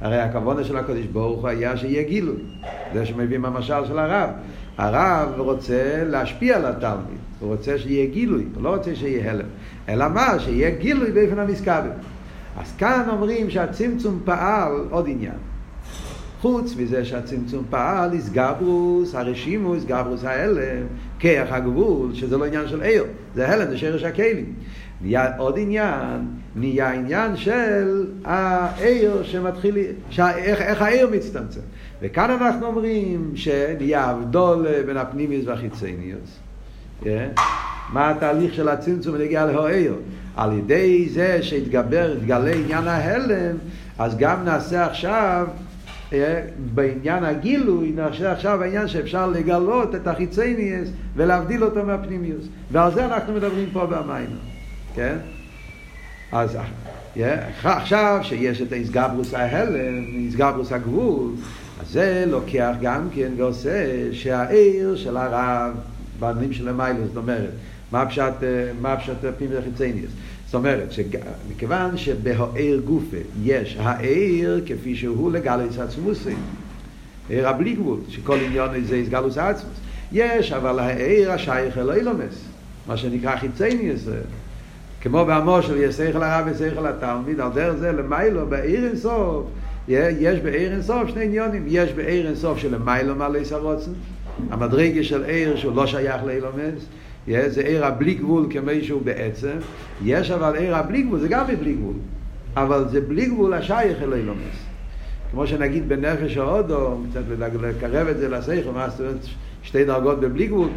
הרי 0.00 0.20
הכוון 0.20 0.64
של 0.64 0.76
הקדוש 0.76 1.06
ברוך 1.06 1.40
הוא 1.40 1.48
היה 1.48 1.76
שיהיה 1.76 2.02
גילוי. 2.02 2.36
זה 2.94 3.06
שמביא 3.06 3.38
מהמשל 3.38 3.86
של 3.86 3.98
הרב. 3.98 4.30
הרב 4.78 5.28
רוצה 5.36 6.04
להשפיע 6.06 6.56
על 6.56 6.64
התלמיד, 6.64 7.18
הוא 7.40 7.52
רוצה 7.54 7.78
שיהיה 7.78 8.06
גילוי, 8.06 8.44
הוא 8.54 8.62
לא 8.62 8.74
רוצה 8.74 8.94
שיהיה 8.94 9.30
הלם. 9.30 9.46
אלא 9.88 10.08
מה? 10.08 10.38
שיהיה 10.38 10.70
גילוי 10.70 11.12
באופן 11.12 11.38
המסכבל. 11.38 11.90
אז 12.56 12.72
כאן 12.78 13.04
אומרים 13.08 13.50
שהצמצום 13.50 14.20
פעל 14.24 14.72
עוד 14.90 15.08
עניין. 15.08 15.34
חוץ 16.40 16.76
מזה 16.76 17.04
שהצמצום 17.04 17.64
פעל, 17.70 18.12
איסגברוס, 18.12 19.14
הרשימו, 19.14 19.74
איסגברוס 19.74 20.24
ההלם, 20.24 20.86
כיח 21.18 21.52
הגבול, 21.52 22.14
שזה 22.14 22.36
לא 22.36 22.44
עניין 22.44 22.68
של 22.68 22.82
עיר, 22.82 23.04
זה 23.34 23.48
הלם, 23.48 23.70
זה 23.70 23.78
שרש 23.78 24.02
הכלים. 24.02 24.54
עוד 25.38 25.58
עניין, 25.58 26.20
נהיה 26.56 26.92
עניין 26.92 27.36
של 27.36 28.06
העיר 28.24 29.22
שמתחיל, 29.22 29.76
איך, 30.18 30.60
איך 30.60 30.82
העיר 30.82 31.08
מצטמצם. 31.12 31.60
וכאן 32.02 32.30
אנחנו 32.30 32.66
אומרים 32.66 33.32
שנהיה 33.34 34.04
הבדול 34.04 34.66
בין 34.86 34.96
הפנימיוס 34.96 35.46
והחיצוניוס. 35.46 36.20
Yeah. 36.20 37.04
כן? 37.04 37.28
מה 37.92 38.10
התהליך 38.10 38.54
של 38.54 38.68
הצמצום 38.68 39.14
ונגיע 39.14 39.46
להעיר? 39.46 39.94
על 40.36 40.52
ידי 40.52 41.08
זה 41.08 41.42
שהתגבר, 41.42 42.14
התגלה 42.18 42.52
עניין 42.52 42.88
ההלם, 42.88 43.56
אז 43.98 44.16
גם 44.18 44.44
נעשה 44.44 44.86
עכשיו 44.86 45.46
בעניין 46.74 47.24
הגילוי, 47.24 47.92
נעשה 47.96 48.32
עכשיו 48.32 48.62
העניין 48.62 48.88
שאפשר 48.88 49.26
לגלות 49.26 49.94
את 49.94 50.06
החיצוניוס 50.06 50.88
ולהבדיל 51.16 51.64
אותו 51.64 51.84
מהפנימיוס. 51.84 52.44
ועל 52.72 52.94
זה 52.94 53.06
אנחנו 53.06 53.34
מדברים 53.34 53.68
פה 53.72 53.86
במים. 53.86 54.36
כן? 54.94 55.16
אז 56.34 56.56
yeah, 57.16 57.20
עכשיו 57.64 58.20
שיש 58.22 58.62
את 58.62 58.72
האיסגברוס 58.72 59.34
ההלם, 59.34 60.04
איסגברוס 60.14 60.72
הגבול, 60.72 61.30
אז 61.80 61.88
זה 61.90 62.24
לוקח 62.26 62.74
גם 62.82 63.08
כן 63.14 63.32
ועושה 63.36 64.08
שהעיר 64.12 64.96
של 64.96 65.16
הרב 65.16 65.74
בנים 66.20 66.52
של 66.52 66.68
המיילוס, 66.68 67.08
זאת 67.08 67.16
אומרת, 67.16 67.50
מה 67.92 68.06
פשט, 68.06 68.32
מה 68.80 68.96
פשט 68.96 69.16
פנימי 69.38 69.54
חיצניאס? 69.64 70.10
זאת 70.46 70.54
אומרת, 70.54 70.88
מכיוון 71.50 71.96
שבהעיר 71.96 72.80
גופה 72.84 73.16
יש 73.42 73.76
העיר 73.80 74.62
כפי 74.66 74.96
שהוא 74.96 75.32
לגלוס 75.32 75.78
עצמוסי, 75.78 76.34
עיר 77.28 77.48
הבלי 77.48 77.72
גבול, 77.72 77.98
שכל 78.08 78.38
עניון 78.46 78.84
זה 78.84 78.94
איסגלוס 78.94 79.38
עצמוס. 79.38 79.76
יש 80.12 80.52
אבל 80.52 80.78
העיר 80.78 81.32
השייך 81.32 81.78
אל 81.78 81.90
אילומס, 81.90 82.44
מה 82.86 82.96
שנקרא 82.96 83.36
חיצניאס, 83.36 84.08
כמו 85.04 85.62
של 85.62 85.76
יש 85.76 85.94
שכל 85.94 86.22
הרב 86.22 86.46
ושכל 86.50 86.86
התלמיד, 86.86 87.40
על 87.40 87.50
דרך 87.54 87.76
זה 87.76 87.92
למיילו, 87.92 88.46
בעיר 88.46 88.84
אינסוף, 88.84 89.46
יש 89.88 90.40
בעיר 90.40 90.72
אינסוף 90.72 91.08
שני 91.08 91.24
עניונים, 91.24 91.64
יש 91.68 91.92
בעיר 91.92 92.26
אינסוף 92.26 92.58
שלמיילו 92.58 93.14
מלא 93.14 93.44
סרוצן, 93.44 93.90
המדרגה 94.50 95.02
של 95.02 95.24
עיר 95.24 95.56
שהוא 95.56 95.76
לא 95.76 95.86
שייך 95.86 96.24
לאילומס, 96.24 96.86
זה 97.26 97.60
עיר 97.60 97.86
הבלי 97.86 98.14
גבול 98.14 98.46
כמי 98.50 98.84
שהוא 98.84 99.02
בעצם, 99.02 99.56
יש 100.04 100.30
אבל 100.30 100.56
עיר 100.56 100.76
הבלי 100.76 101.02
גבול, 101.02 101.18
זה 101.18 101.28
גם 101.28 101.44
בלי 101.60 101.74
גבול, 101.74 101.94
אבל 102.56 102.84
זה 102.90 103.00
בלי 103.00 103.26
גבול 103.26 103.54
השייך 103.54 104.02
אל 104.02 104.14
אילומס. 104.14 104.56
כמו 105.30 105.46
שנגיד 105.46 105.88
בנפש 105.88 106.36
האודו, 106.36 106.98
קצת 107.10 107.22
לקרב 107.60 108.08
את 108.08 108.16
זה 108.18 108.28
לשכל, 108.28 108.70
מה 108.74 108.88
זאת 108.88 109.00
אומרת 109.00 109.16
שתי 109.62 109.84
דרגות 109.84 110.20
בבלי 110.20 110.46
גבול, 110.46 110.68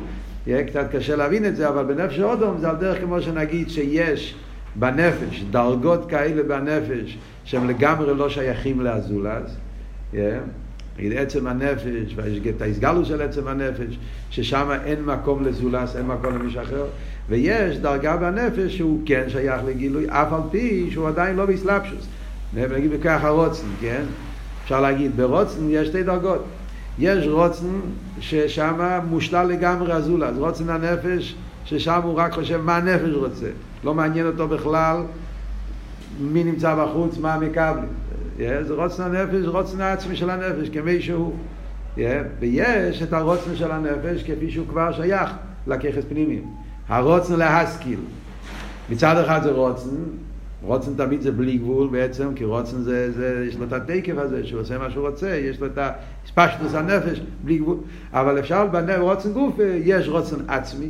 קצת 0.68 0.88
קשה 0.92 1.16
להבין 1.16 1.46
את 1.46 1.56
זה, 1.56 1.70
אבל 1.70 1.84
בנפש 1.84 2.20
אודום 2.20 2.58
זה 2.60 2.70
על 2.70 2.75
דרך 2.75 3.01
כמו 3.01 3.22
שנגיד 3.22 3.70
שיש 3.70 4.36
בנפש, 4.75 5.44
דרגות 5.51 6.10
כאלה 6.10 6.44
בנפש 6.44 7.18
שהם 7.44 7.68
לגמרי 7.68 8.13
לא 8.16 8.30
שייכים 8.30 8.82
לאזולז, 8.82 9.58
נגיד 10.13 11.13
עצם 11.16 11.48
הנפש, 11.48 12.16
את 12.50 12.62
ההסגלו 12.62 13.06
של 13.06 13.22
עצם 13.22 13.48
הנפש, 13.48 13.98
ששם 14.30 14.70
אין 14.86 15.04
מקום 15.06 15.46
לזולס, 15.46 15.96
אין 15.96 16.06
מקום 16.06 16.36
למישהו 16.36 16.62
אחר, 16.62 16.86
ויש 17.30 17.77
דרגה 17.77 18.18
בנפש 18.18 18.77
שהוא 18.77 19.01
כן 19.06 19.24
שייך 19.27 19.62
לגילוי, 19.68 20.06
אף 20.10 20.34
על 20.34 20.42
פי 20.51 20.88
שהוא 20.92 21.08
עדיין 21.08 21.36
לא 21.36 21.46
באסלאפשוס. 21.46 22.08
נגיד 22.54 22.92
בכך 22.92 23.24
הרוצן, 23.24 23.68
כן? 23.82 24.04
אפשר 24.63 24.82
להגיד, 24.82 25.18
ברוצן 25.18 25.70
יש 25.70 25.88
שתי 25.88 26.04
דרגות. 26.04 26.46
יש 27.00 27.27
רוצן 27.27 27.80
ששם 28.20 29.00
מושלל 29.10 29.48
לגמרי 29.48 29.94
הזולה, 29.94 30.27
אז 30.27 30.38
רוצן 30.38 30.70
הנפש 30.70 31.36
ששם 31.66 32.01
הוא 32.04 32.13
רק 32.18 32.34
חושב 32.34 32.62
מה 32.62 32.75
הנפש 32.75 33.13
רוצה, 33.13 33.48
לא 33.84 33.94
מעניין 33.94 34.27
אותו 34.27 34.48
בכלל 34.48 34.98
מי 36.20 36.44
נמצא 36.44 36.75
בחוץ, 36.75 37.18
מה 37.18 37.38
מקבלים. 37.38 37.89
זה 38.38 38.74
רוצן 38.74 39.04
הנפש, 39.04 39.46
רוצן 39.46 39.82
העצמי 39.82 40.16
של 40.16 40.30
הנפש, 40.30 40.70
כמי 40.70 41.01
שהוא. 41.01 41.34
ויש 42.39 43.01
את 43.04 43.13
הרוצן 43.13 43.56
של 43.56 43.72
הנפש 43.72 44.24
כפי 44.24 44.51
שהוא 44.51 44.68
כבר 44.68 44.92
שייך 44.92 45.32
לככס 45.68 46.04
פנימיים. 46.10 46.44
הרוצן 46.89 47.36
להשכיל. 47.36 48.00
מצד 48.89 49.18
אחד 49.18 49.44
זה 49.44 49.51
רוצן, 49.51 49.96
רוצן 50.64 50.94
תמיד 50.98 51.22
זה 51.22 51.32
בלי 51.32 51.58
גבול 51.58 51.88
בעצם, 51.88 52.34
כי 52.36 52.46
רוצן 52.46 52.82
זה, 52.82 53.12
זה 53.12 53.46
יש 53.48 53.58
לו 53.58 53.66
את 53.66 53.74
התקף 53.74 54.14
הזה, 54.18 54.46
שהוא 54.46 54.62
עושה 54.62 54.78
מה 54.78 54.92
שהוא 54.92 55.08
רוצה, 55.08 55.30
יש 55.30 55.62
לו 55.62 55.68
את 55.68 55.78
הספשטוס 55.78 56.74
הנפש, 56.74 57.22
בלי 57.44 57.58
גבול. 57.58 57.78
אבל 58.14 58.40
אפשר 58.40 58.68
ברוצן 58.68 59.34
גוף, 59.34 59.56
יש 59.84 60.08
רוצן 60.08 60.36
עצמי, 60.48 60.88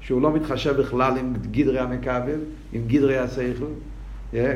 שהוא 0.00 0.22
לא 0.22 0.32
מתחשב 0.32 0.80
בכלל 0.80 1.18
עם 1.18 1.34
גדרי 1.50 1.78
המקבל, 1.78 2.38
עם 2.72 2.82
גדרי 2.86 3.18
השכל. 3.18 3.64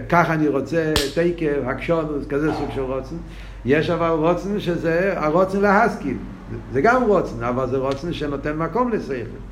ככה 0.08 0.34
אני 0.34 0.48
רוצה 0.48 0.92
תקף, 1.14 1.56
הקשונוס, 1.64 2.26
כזה 2.28 2.52
סוג 2.52 2.68
של 2.74 2.80
רוצן. 2.80 3.16
יש 3.64 3.90
אבל 3.90 4.08
רוצן 4.08 4.60
שזה 4.60 5.12
הרוצן 5.16 5.60
להשכיל. 5.60 6.16
זה 6.72 6.80
גם 6.80 7.02
רוצן, 7.02 7.42
אבל 7.42 7.68
זה 7.68 7.76
רוצן 7.76 8.12
שנותן 8.12 8.56
מקום 8.56 8.92
לשכל. 8.92 9.51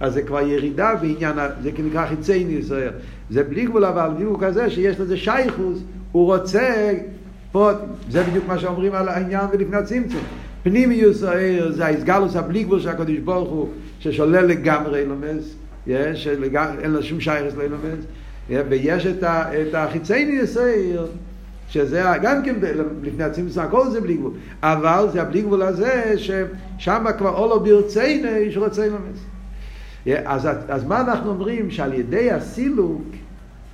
אז 0.00 0.14
זה 0.14 0.22
כבר 0.22 0.40
ירידה 0.40 0.94
בעניין, 0.94 1.36
זה 1.62 1.70
נקרא 1.84 2.06
חיצי 2.06 2.44
ניסיון. 2.44 2.92
זה 3.30 3.44
בלי 3.44 3.64
גבול 3.64 3.84
אבל, 3.84 4.10
בלי 4.16 4.24
גבול 4.24 4.36
כזה 4.40 4.70
שיש 4.70 5.00
לזה 5.00 5.16
שייכוס, 5.16 5.78
הוא 6.12 6.34
רוצה, 6.34 6.92
פה, 7.52 7.70
זה 8.10 8.22
בדיוק 8.22 8.44
מה 8.48 8.58
שאומרים 8.58 8.94
על 8.94 9.08
העניין 9.08 9.44
ולפני 9.52 9.76
הצמצום. 9.76 10.20
פנימיוס 10.62 11.22
העיר 11.22 11.72
זה 11.72 11.86
ההסגלוס 11.86 12.36
הבלי 12.36 12.62
גבול 12.62 12.80
של 12.80 12.88
הקדוש 12.88 13.18
ברוך 13.18 13.50
הוא, 13.50 13.68
ששולל 13.98 14.44
לגמרי 14.44 15.06
לומס, 15.06 15.54
יש, 15.86 16.28
אין 16.82 16.90
לו 16.90 17.02
שום 17.02 17.20
שייכוס 17.20 17.54
ללומס, 17.58 18.04
ויש 18.68 19.06
את, 19.06 19.22
ה, 19.22 19.62
את 19.62 19.74
החיצי 19.74 20.24
ניסיון. 20.24 21.08
שזה 21.70 22.02
גם 22.22 22.42
כן 22.44 22.54
לפני 23.02 23.24
הצמצום, 23.24 23.64
הכל 23.64 23.90
זה 23.90 24.00
בלי 24.00 24.14
גבול. 24.14 24.32
אבל 24.62 25.06
זה 25.12 25.22
הבלי 25.22 25.42
גבול 25.42 25.62
הזה, 25.62 26.14
ששם 26.16 27.04
כבר 27.18 27.38
אולו 27.38 27.60
ברציני 27.60 28.52
שרוצה 28.52 28.86
למס. 28.86 29.29
אז, 30.24 30.48
אז 30.68 30.84
מה 30.84 31.00
אנחנו 31.00 31.30
אומרים? 31.30 31.70
שעל 31.70 31.94
ידי 31.94 32.30
הסילוק, 32.30 33.02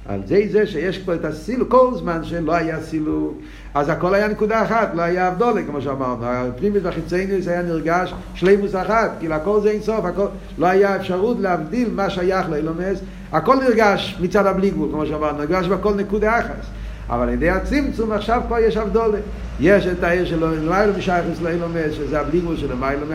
על 0.08 0.20
ידי 0.20 0.48
זה 0.48 0.66
שיש 0.66 0.98
פה 0.98 1.14
את 1.14 1.24
הסילוק, 1.24 1.70
כל 1.70 1.90
זמן 1.94 2.24
שלא 2.24 2.54
היה 2.54 2.80
סילוק, 2.80 3.38
אז 3.74 3.88
הכל 3.88 4.14
היה 4.14 4.28
נקודה 4.28 4.62
אחת, 4.62 4.94
לא 4.94 5.02
היה 5.02 5.28
אבדולה, 5.28 5.62
כמו 5.62 5.80
שאמרנו. 5.80 6.24
הפנימית 6.24 6.82
והחיצייניוס 6.84 7.48
היה 7.48 7.62
נרגש 7.62 8.14
שלימוס 8.34 8.74
אחת, 8.74 9.10
כאילו 9.18 9.34
הכל 9.34 9.60
זה 9.60 9.70
אינסוף, 9.70 10.04
הכל, 10.04 10.26
לא 10.58 10.66
היה 10.66 10.96
אפשרות 10.96 11.40
להבדיל 11.40 11.88
מה 11.94 12.10
שייך 12.10 12.50
לאילומס, 12.50 13.00
הכל 13.32 13.56
נרגש 13.56 14.18
מצד 14.20 14.46
הבלי 14.46 14.70
גבול, 14.70 14.88
כמו 14.92 15.06
שאמרנו, 15.06 15.38
נרגש 15.38 15.66
בכל 15.66 15.94
נקודה 15.94 16.38
אחת. 16.38 16.66
אבל 17.08 17.22
על 17.22 17.28
ידי 17.28 17.50
הצמצום 17.50 18.12
עכשיו 18.12 18.42
כבר 18.46 18.58
יש 18.58 18.76
אבדולה. 18.76 19.18
יש 19.60 19.86
את 19.86 20.02
העיר 20.02 20.24
של 20.24 20.46
מיילו 20.46 20.92
משייכוס 20.98 21.42
לאילומס, 21.42 21.92
שזה 21.92 22.20
הבלי 22.20 22.40
גבול 22.40 22.56
של 22.56 22.74
מיילו 22.74 23.06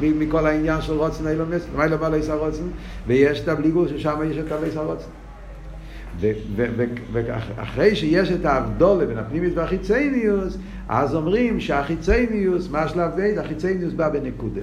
מכל 0.00 0.46
העניין 0.46 0.82
של 0.82 0.92
רוצן 0.92 1.28
אילומס, 1.28 1.66
מיילו 1.76 1.98
בא 1.98 2.08
ליס 2.08 2.28
הרוצן, 2.28 2.62
ויש 3.06 3.40
את 3.40 3.48
הבלי 3.48 3.70
גבול 3.70 3.88
ששם 3.88 4.16
יש 4.30 4.38
את 4.38 4.52
הליס 4.52 4.76
הרוצן. 4.76 5.08
ואחרי 7.12 7.96
שיש 7.96 8.30
את 8.32 8.44
האבדולה 8.44 9.06
בין 9.06 9.18
הפנימית 9.18 9.52
והחיצייניוס, 9.56 10.58
אז 10.88 11.14
אומרים 11.14 11.60
שהחיצייניוס, 11.60 12.70
מה 12.70 12.88
שלב 12.88 13.10
בית? 13.16 13.38
החיצייניוס 13.38 13.92
בא 13.92 14.08
בנקודה. 14.08 14.60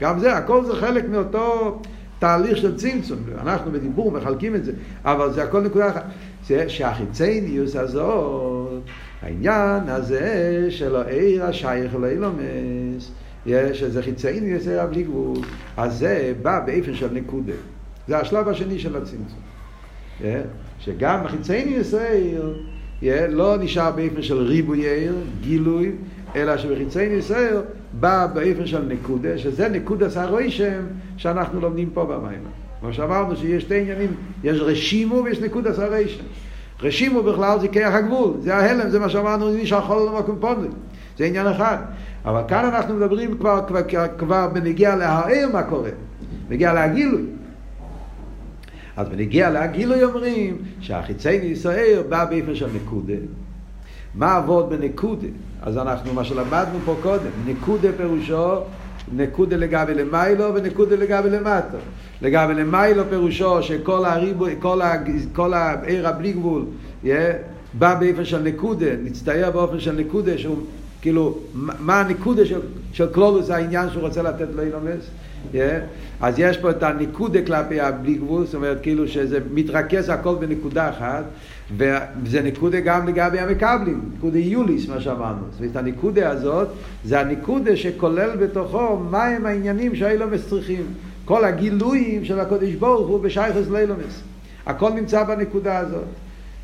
גם 0.00 0.18
זה, 0.18 0.36
הכל 0.36 0.64
זה 0.64 0.76
חלק 0.76 1.08
מאותו 1.08 1.80
תהליך 2.18 2.56
של 2.56 2.76
צמצום. 2.76 3.18
אנחנו 3.42 3.72
בדיבור 3.72 4.10
מחלקים 4.12 4.54
את 4.54 4.64
זה, 4.64 4.72
אבל 5.04 5.32
זה 5.32 5.42
הכל 5.42 5.60
נקודה 5.60 5.88
אחת. 5.88 6.04
זה 6.50 6.68
שהחיצייניוס 6.68 7.76
הזאת, 7.76 8.82
העניין 9.22 9.88
הזה 9.88 10.66
של 10.70 10.96
העיר 10.96 11.44
השייך 11.44 11.94
לאילומס, 11.94 13.12
יש 13.46 13.82
איזה 13.82 14.02
חיצייניוס 14.02 14.68
עיר 14.68 14.86
בלי 14.86 15.02
גבול, 15.02 15.38
אז 15.76 15.98
זה 15.98 16.32
בא 16.42 16.60
באופן 16.66 16.94
של 16.94 17.08
נקודה. 17.12 17.52
זה 18.08 18.18
השלב 18.18 18.48
השני 18.48 18.78
של 18.78 18.96
הצמצום. 18.96 19.40
שגם 20.78 21.26
החיצייניוס 21.26 21.94
עיר 21.94 22.56
לא 23.28 23.56
נשאר 23.56 23.90
באופן 23.90 24.22
של 24.22 24.38
ריבוי 24.38 24.88
עיר, 24.88 25.14
גילוי, 25.40 25.92
אלא 26.36 26.56
שבחיצייניוס 26.56 27.30
עיר 27.30 27.62
בא 27.92 28.26
באופן 28.26 28.66
של 28.66 28.82
נקודה, 28.82 29.38
שזה 29.38 29.68
נקודה 29.68 30.10
סרוישם 30.10 30.82
שאנחנו 31.16 31.60
לומדים 31.60 31.90
פה 31.94 32.04
במים. 32.04 32.42
כמו 32.80 32.92
שאמרנו 32.92 33.36
שיש 33.36 33.62
שתי 33.62 33.80
עניינים, 33.80 34.14
יש 34.44 34.60
רשימו 34.60 35.24
ויש 35.24 35.40
נקודה 35.40 35.74
סרוישם. 35.74 36.22
רשימו 36.82 37.22
בכלל 37.22 37.60
זה 37.60 37.68
כיח 37.68 37.94
הגבול, 37.94 38.32
זה 38.40 38.56
ההלם, 38.56 38.90
זה 38.90 38.98
מה 38.98 39.08
שאמרנו, 39.08 39.52
זה 39.52 39.58
נשאר 39.58 39.80
חול 39.80 40.08
למקום 40.08 40.36
פונדל. 40.40 40.68
זה 41.18 41.24
עניין 41.24 41.46
אחד. 41.46 41.76
אבל 42.24 42.42
כאן 42.48 42.64
אנחנו 42.64 42.94
מדברים 42.94 43.38
כבר, 43.38 43.60
כבר, 43.66 43.80
כבר 44.18 44.48
בנגיע 44.52 44.96
להעיר 44.96 45.48
מה 45.52 45.62
קורה, 45.62 45.90
בנגיע 46.48 46.72
להגילוי. 46.72 47.22
אז 48.96 49.08
בנגיע 49.08 49.50
להגילוי 49.50 50.04
אומרים 50.04 50.56
שהחיצי 50.80 51.38
נישואר 51.38 52.02
בא 52.08 52.24
באופן 52.24 52.54
של 52.54 52.68
נקודה. 52.74 53.14
מה 54.14 54.36
עבוד 54.36 54.70
בנקודה? 54.70 55.26
אז 55.62 55.78
אנחנו, 55.78 56.14
מה 56.14 56.24
שלמדנו 56.24 56.78
פה 56.84 56.98
קודם, 57.02 57.30
נקודה 57.44 57.88
פירושו 57.96 58.56
נקודה 59.16 59.56
לגבי 59.56 59.94
למיילו 59.94 60.54
ונקודה 60.54 60.96
לגבי 60.96 61.30
למטו. 61.30 61.76
לגבי 62.22 62.54
למיילו 62.54 63.02
פירושו 63.10 63.62
שכל 63.62 64.04
הריבו, 64.04 64.46
כל, 64.58 64.82
ה, 64.82 64.94
כל 65.32 65.54
העיר 65.54 66.08
הבלי 66.08 66.32
גבול, 66.32 66.64
yeah, 67.04 67.08
בא 67.74 67.94
באופן 67.94 68.24
של 68.24 68.42
נקודה, 68.42 68.86
נצטייר 69.04 69.50
באופן 69.50 69.80
של 69.80 69.92
נקודה, 69.92 70.38
שהוא 70.38 70.56
כאילו, 71.02 71.38
מה 71.54 72.00
הנקודה 72.00 72.46
של, 72.46 72.60
של 72.92 73.06
קלולוס 73.12 73.50
העניין 73.50 73.90
שהוא 73.90 74.02
רוצה 74.02 74.22
לתת 74.22 74.46
לאילומס? 74.54 75.10
Yeah. 75.52 75.56
אז 76.20 76.34
יש 76.38 76.56
פה 76.56 76.70
את 76.70 76.82
הניקודה 76.82 77.42
כלפי 77.46 77.80
הבלי 77.80 78.14
גבול, 78.14 78.44
זאת 78.44 78.54
אומרת 78.54 78.78
כאילו 78.82 79.08
שזה 79.08 79.38
מתרכז 79.52 80.08
הכל 80.08 80.34
בנקודה 80.34 80.88
אחת, 80.88 81.24
וזה 81.76 82.42
נקודה 82.42 82.80
גם 82.80 83.08
לגבי 83.08 83.38
המקבלים, 83.38 84.10
נקודה 84.16 84.38
יוליס 84.38 84.88
מה 84.88 85.00
שאמרנו. 85.00 85.42
זאת 85.50 85.60
אומרת 85.60 85.76
הנקודה 85.76 86.30
הזאת 86.30 86.68
זה 87.04 87.20
הנקודה 87.20 87.76
שכולל 87.76 88.36
בתוכו 88.36 88.96
מהם 89.10 89.46
העניינים 89.46 89.96
שהאילומס 89.96 90.48
צריכים. 90.48 90.86
כל 91.24 91.44
הגילויים 91.44 92.24
של 92.24 92.40
הקודש 92.40 92.74
ברוך 92.74 93.08
הוא 93.08 93.20
בשייכוס 93.20 93.68
לאילומס. 93.68 94.22
הכל 94.66 94.90
נמצא 94.90 95.24
בנקודה 95.24 95.78
הזאת. 95.78 96.04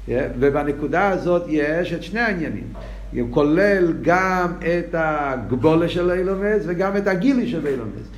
Yeah. 0.08 0.10
ובנקודה 0.38 1.08
הזאת 1.08 1.42
יש 1.48 1.92
את 1.92 2.02
שני 2.02 2.20
העניינים. 2.20 2.66
הוא 3.12 3.28
כולל 3.30 3.92
גם 4.02 4.52
את 4.58 4.94
הגבולה 4.98 5.88
של 5.88 6.10
אילומס 6.10 6.62
וגם 6.66 6.96
את 6.96 7.06
הגילי 7.06 7.48
של 7.48 7.66
אילומס. 7.66 8.08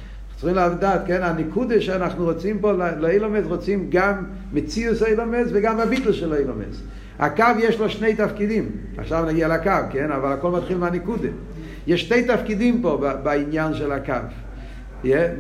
צריכים 0.41 0.57
לדעת, 0.57 1.01
כן, 1.07 1.23
הניקודה 1.23 1.81
שאנחנו 1.81 2.25
רוצים 2.25 2.59
פה 2.59 2.73
לאילומס, 2.73 3.45
רוצים 3.45 3.87
גם 3.91 4.25
מציאוס 4.53 5.03
אילומס 5.03 5.49
וגם 5.53 5.81
הביטל 5.81 6.13
של 6.13 6.35
אילומס. 6.35 6.83
הקו 7.19 7.45
יש 7.59 7.81
לו 7.81 7.91
שני 7.91 8.15
תפקידים, 8.15 8.71
עכשיו 8.99 9.25
נגיע 9.25 9.49
לקו, 9.49 9.71
כן, 9.91 10.11
אבל 10.11 10.33
הכל 10.33 10.51
מתחיל 10.51 10.79
מהניקודה. 10.79 11.29
יש 11.87 12.01
שתי 12.01 12.23
תפקידים 12.23 12.83
פה 12.83 13.03
בעניין 13.23 13.75
של 13.75 13.93
הקו. 13.93 14.13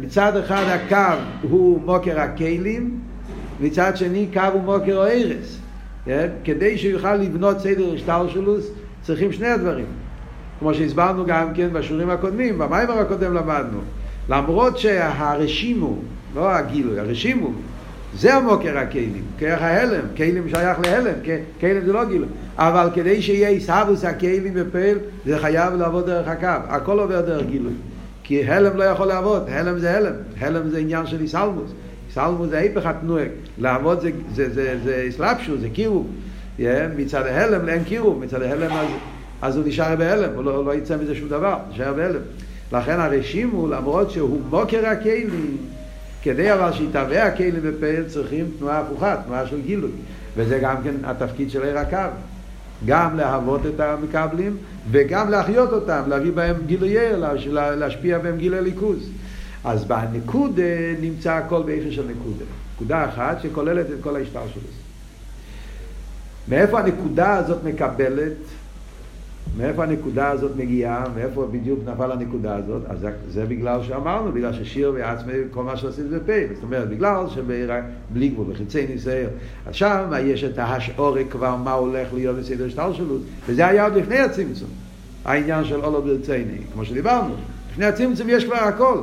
מצד 0.00 0.36
אחד 0.36 0.64
הקו 0.68 1.20
הוא 1.42 1.80
מוקר 1.84 2.20
הכלים, 2.20 3.00
מצד 3.60 3.96
שני 3.96 4.28
קו 4.32 4.40
הוא 4.52 4.62
מוקר 4.62 5.00
הארס. 5.02 5.58
Yeah, 6.06 6.10
כדי 6.44 6.78
שהוא 6.78 6.92
יוכל 6.92 7.14
לבנות 7.14 7.60
סדר 7.60 7.94
השטלשלוס, 7.94 8.70
צריכים 9.02 9.32
שני 9.32 9.46
הדברים. 9.46 9.86
כמו 10.58 10.74
שהסברנו 10.74 11.26
גם 11.26 11.54
כן 11.54 11.68
בשיעורים 11.72 12.10
הקודמים, 12.10 12.58
במיימר 12.58 12.98
הקודם 12.98 13.34
למדנו. 13.34 13.78
למרות 14.28 14.78
שהרשימו, 14.78 15.96
לא 16.34 16.50
הגילוי, 16.50 17.00
הרשימו, 17.00 17.50
זה 18.14 18.34
המוקר 18.34 18.78
הכלים, 18.78 19.22
כרך 19.38 19.62
ההלם, 19.62 20.04
כלים 20.16 20.48
שייך 20.48 20.78
להלם, 20.80 21.14
כלים 21.60 21.84
זה 21.84 21.92
לא 21.92 22.04
גילוי. 22.04 22.28
אבל 22.58 22.88
כדי 22.94 23.22
שיהיה 23.22 23.48
עיסאוווס 23.48 24.04
הכלים 24.04 24.54
בפעיל, 24.54 24.98
זה 25.26 25.38
חייב 25.38 25.74
לעבוד 25.74 26.06
דרך 26.06 26.28
הקו, 26.28 26.46
הכל 26.68 26.98
עובר 26.98 27.20
דרך 27.20 27.46
גילוי. 27.46 27.72
כי 28.22 28.44
הלם 28.44 28.76
לא 28.76 28.84
יכול 28.84 29.06
לעבוד, 29.06 29.48
הלם 29.48 29.78
זה 29.78 29.96
הלם, 29.96 30.12
הלם 30.40 30.68
זה 30.68 30.78
עניין 30.78 31.06
של 31.06 31.20
עיסאוווס. 31.20 31.70
עיסאוווס 32.08 32.50
זה 32.50 32.58
ההפך 32.58 32.86
התנועה, 32.86 33.24
לעבוד 33.58 34.00
זה, 34.00 34.10
זה, 34.34 34.54
זה, 34.54 34.78
זה 34.84 35.06
אסלאפשו, 35.08 35.58
זה 35.58 35.68
קירוב. 35.68 36.06
Yeah, 36.58 36.62
מצד 36.96 37.26
ההלם 37.26 37.66
לאין 37.66 37.84
קירוב, 37.84 38.24
מצד 38.24 38.42
ההלם 38.42 38.72
אז, 38.72 38.86
אז 39.42 39.56
הוא 39.56 39.64
נשאר 39.66 39.96
בהלם, 39.96 40.34
הוא 40.34 40.44
לא, 40.44 40.64
לא 40.64 40.74
יצא 40.74 40.96
מזה 40.96 41.14
שום 41.14 41.28
דבר, 41.28 41.56
נשאר 41.72 41.92
בהלם. 41.92 42.20
לכן 42.72 43.00
הרשימו, 43.00 43.68
למרות 43.68 44.10
שהוא 44.10 44.40
מוקר 44.50 44.86
הכלים, 44.86 45.56
כדי 46.22 46.52
אבל 46.52 46.72
שיתהווה 46.72 47.26
הכלים 47.26 47.60
בפעיל 47.62 48.04
צריכים 48.04 48.50
תנועה 48.58 48.78
הפוכה, 48.78 49.16
תנועה 49.26 49.46
של 49.46 49.60
גילוי. 49.60 49.90
וזה 50.36 50.58
גם 50.58 50.76
כן 50.84 50.94
התפקיד 51.04 51.50
של 51.50 51.62
עיר 51.62 51.78
הקו. 51.78 51.96
גם 52.86 53.16
להוות 53.16 53.60
את 53.66 53.80
המקבלים 53.80 54.56
וגם 54.90 55.30
להחיות 55.30 55.72
אותם, 55.72 56.02
להביא 56.06 56.32
בהם 56.32 56.56
גילוי 56.66 56.94
להשפיע 57.52 58.18
בהם 58.18 58.36
גילוי 58.36 58.60
ליכוז. 58.60 59.10
אז 59.64 59.84
בנקודה 59.84 60.62
נמצא 61.00 61.32
הכל 61.32 61.62
באיפה 61.62 61.90
של 61.90 62.02
נקודה. 62.02 62.44
נקודה 62.74 63.04
אחת 63.08 63.40
שכוללת 63.42 63.86
את 63.86 63.96
כל 64.00 64.16
ההשתר 64.16 64.40
שלו. 64.54 64.62
מאיפה 66.48 66.80
הנקודה 66.80 67.36
הזאת 67.36 67.64
מקבלת? 67.64 68.32
מאיפה 69.56 69.82
הנקודה 69.82 70.28
הזאת 70.28 70.52
מגיעה? 70.56 71.04
מאיפה 71.16 71.48
בדיוק 71.52 71.78
נפל 71.86 72.12
הנקודה 72.12 72.56
הזאת? 72.56 72.82
אז 72.88 73.00
זה, 73.00 73.10
זה 73.28 73.46
בגלל 73.46 73.82
שאמרנו, 73.82 74.32
בגלל 74.32 74.52
ששיר 74.52 74.92
ועצמי, 74.94 75.32
כל 75.50 75.62
מה 75.62 75.76
שעשיתי 75.76 76.08
זה 76.08 76.20
פה. 76.26 76.54
זאת 76.54 76.62
אומרת, 76.62 76.88
בגלל 76.88 77.24
שבלי 77.28 78.28
גבול, 78.28 78.46
בחיצי 78.52 78.86
ניסיון. 78.86 79.30
אז 79.66 79.74
שם 79.74 80.12
יש 80.22 80.44
את 80.44 80.58
ההשעורי 80.58 81.24
כבר 81.30 81.56
מה 81.56 81.72
הולך 81.72 82.08
להיות 82.14 82.36
בסדר 82.36 82.66
השתלשלות, 82.66 83.22
וזה 83.46 83.66
היה 83.66 83.84
עוד 83.84 83.94
לפני 83.94 84.18
הצמצום. 84.18 84.68
העניין 85.24 85.64
של 85.64 85.84
אולו 85.84 86.02
ברציני, 86.02 86.58
כמו 86.72 86.84
שדיברנו. 86.84 87.34
לפני 87.70 87.86
הצמצום 87.86 88.26
יש 88.30 88.44
כבר 88.44 88.56
הכל. 88.56 88.98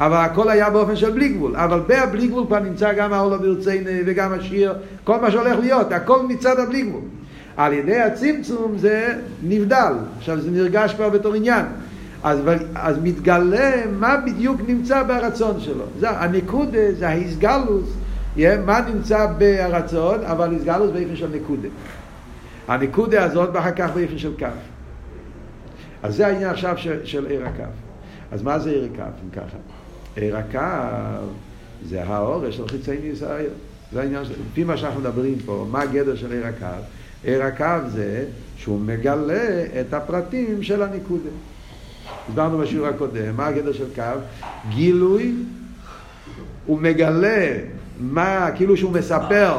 אבל 0.00 0.16
הכל 0.16 0.50
היה 0.50 0.70
באופן 0.70 0.96
של 0.96 1.10
בלי 1.10 1.28
גבול. 1.28 1.56
אבל 1.56 1.80
בבלי 1.88 2.28
גבול 2.28 2.46
כבר 2.46 2.60
נמצא 2.60 2.92
גם 2.92 3.12
האולו 3.12 3.38
ברציני 3.38 4.00
וגם 4.06 4.32
השיר, 4.32 4.74
כל 5.04 5.20
מה 5.20 5.30
שהולך 5.30 5.58
להיות, 5.58 5.92
הכל 5.92 6.26
מצד 6.26 6.58
הבלי 6.58 6.82
גבול. 6.82 7.00
על 7.56 7.72
ידי 7.72 8.00
הצמצום 8.00 8.78
זה 8.78 9.14
נבדל, 9.42 9.92
עכשיו 10.18 10.40
זה 10.40 10.50
נרגש 10.50 10.94
כבר 10.94 11.08
בתור 11.08 11.34
עניין. 11.34 11.64
אז, 12.22 12.38
אז 12.74 12.98
מתגלה 13.02 13.82
מה 13.98 14.16
בדיוק 14.16 14.60
נמצא 14.66 15.02
ברצון 15.02 15.60
שלו. 15.60 15.84
זה 16.00 16.10
הנקודה, 16.10 16.94
זה 16.98 17.08
ההסגלוס, 17.08 17.90
מה 18.36 18.80
נמצא 18.94 19.26
ברצון, 19.38 20.24
אבל 20.24 20.54
הסגלוס 20.56 20.90
באיפה 20.90 21.16
של 21.16 21.28
נקודה. 21.34 21.68
הנקודה 22.68 23.24
הזאת 23.24 23.50
ואחר 23.52 23.70
כך 23.70 23.90
באיפה 23.94 24.18
של 24.18 24.32
כף. 24.38 24.48
אז 26.02 26.16
זה 26.16 26.26
העניין 26.26 26.50
עכשיו 26.50 26.78
של, 26.78 27.06
של 27.06 27.26
עיר 27.26 27.46
הכף. 27.46 27.72
אז 28.32 28.42
מה 28.42 28.58
זה 28.58 28.70
עיר 28.70 28.88
הכף, 28.94 29.12
אם 29.24 29.30
ככה? 29.30 29.56
עיר 30.16 30.36
הכף 30.36 31.22
זה 31.84 32.04
האורש 32.04 32.56
של 32.56 32.68
חיצי 32.68 32.98
ניסיון. 33.02 33.54
זה 33.92 34.00
העניין, 34.00 34.22
לפי 34.52 34.64
מה 34.64 34.76
שאנחנו 34.76 35.00
מדברים 35.00 35.38
פה, 35.46 35.66
מה 35.70 35.82
הגדר 35.82 36.16
של 36.16 36.32
עיר 36.32 36.46
הכף? 36.46 36.82
ער 37.24 37.42
הקו 37.42 37.88
זה 37.88 38.24
שהוא 38.56 38.80
מגלה 38.80 39.64
את 39.80 39.94
הפרטים 39.94 40.62
של 40.62 40.82
הניקודה. 40.82 41.30
הסברנו 42.28 42.58
בשיעור 42.58 42.86
הקודם, 42.86 43.36
מה 43.36 43.46
הגדר 43.46 43.72
של 43.72 43.94
קו? 43.94 44.02
גילוי, 44.68 45.34
הוא 46.66 46.80
מגלה 46.80 47.52
מה, 48.00 48.48
כאילו 48.56 48.76
שהוא 48.76 48.92
מספר, 48.92 49.58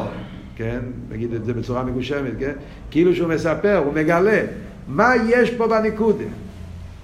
כן, 0.55 0.79
נגיד 1.09 1.33
את 1.33 1.45
זה 1.45 1.53
בצורה 1.53 1.83
מגושמת, 1.83 2.33
כן, 2.39 2.53
כאילו 2.91 3.15
שהוא 3.15 3.29
מספר, 3.29 3.77
הוא 3.85 3.93
מגלה 3.93 4.41
מה 4.87 5.13
יש 5.27 5.51
פה 5.51 5.67
בניקודה. 5.67 6.23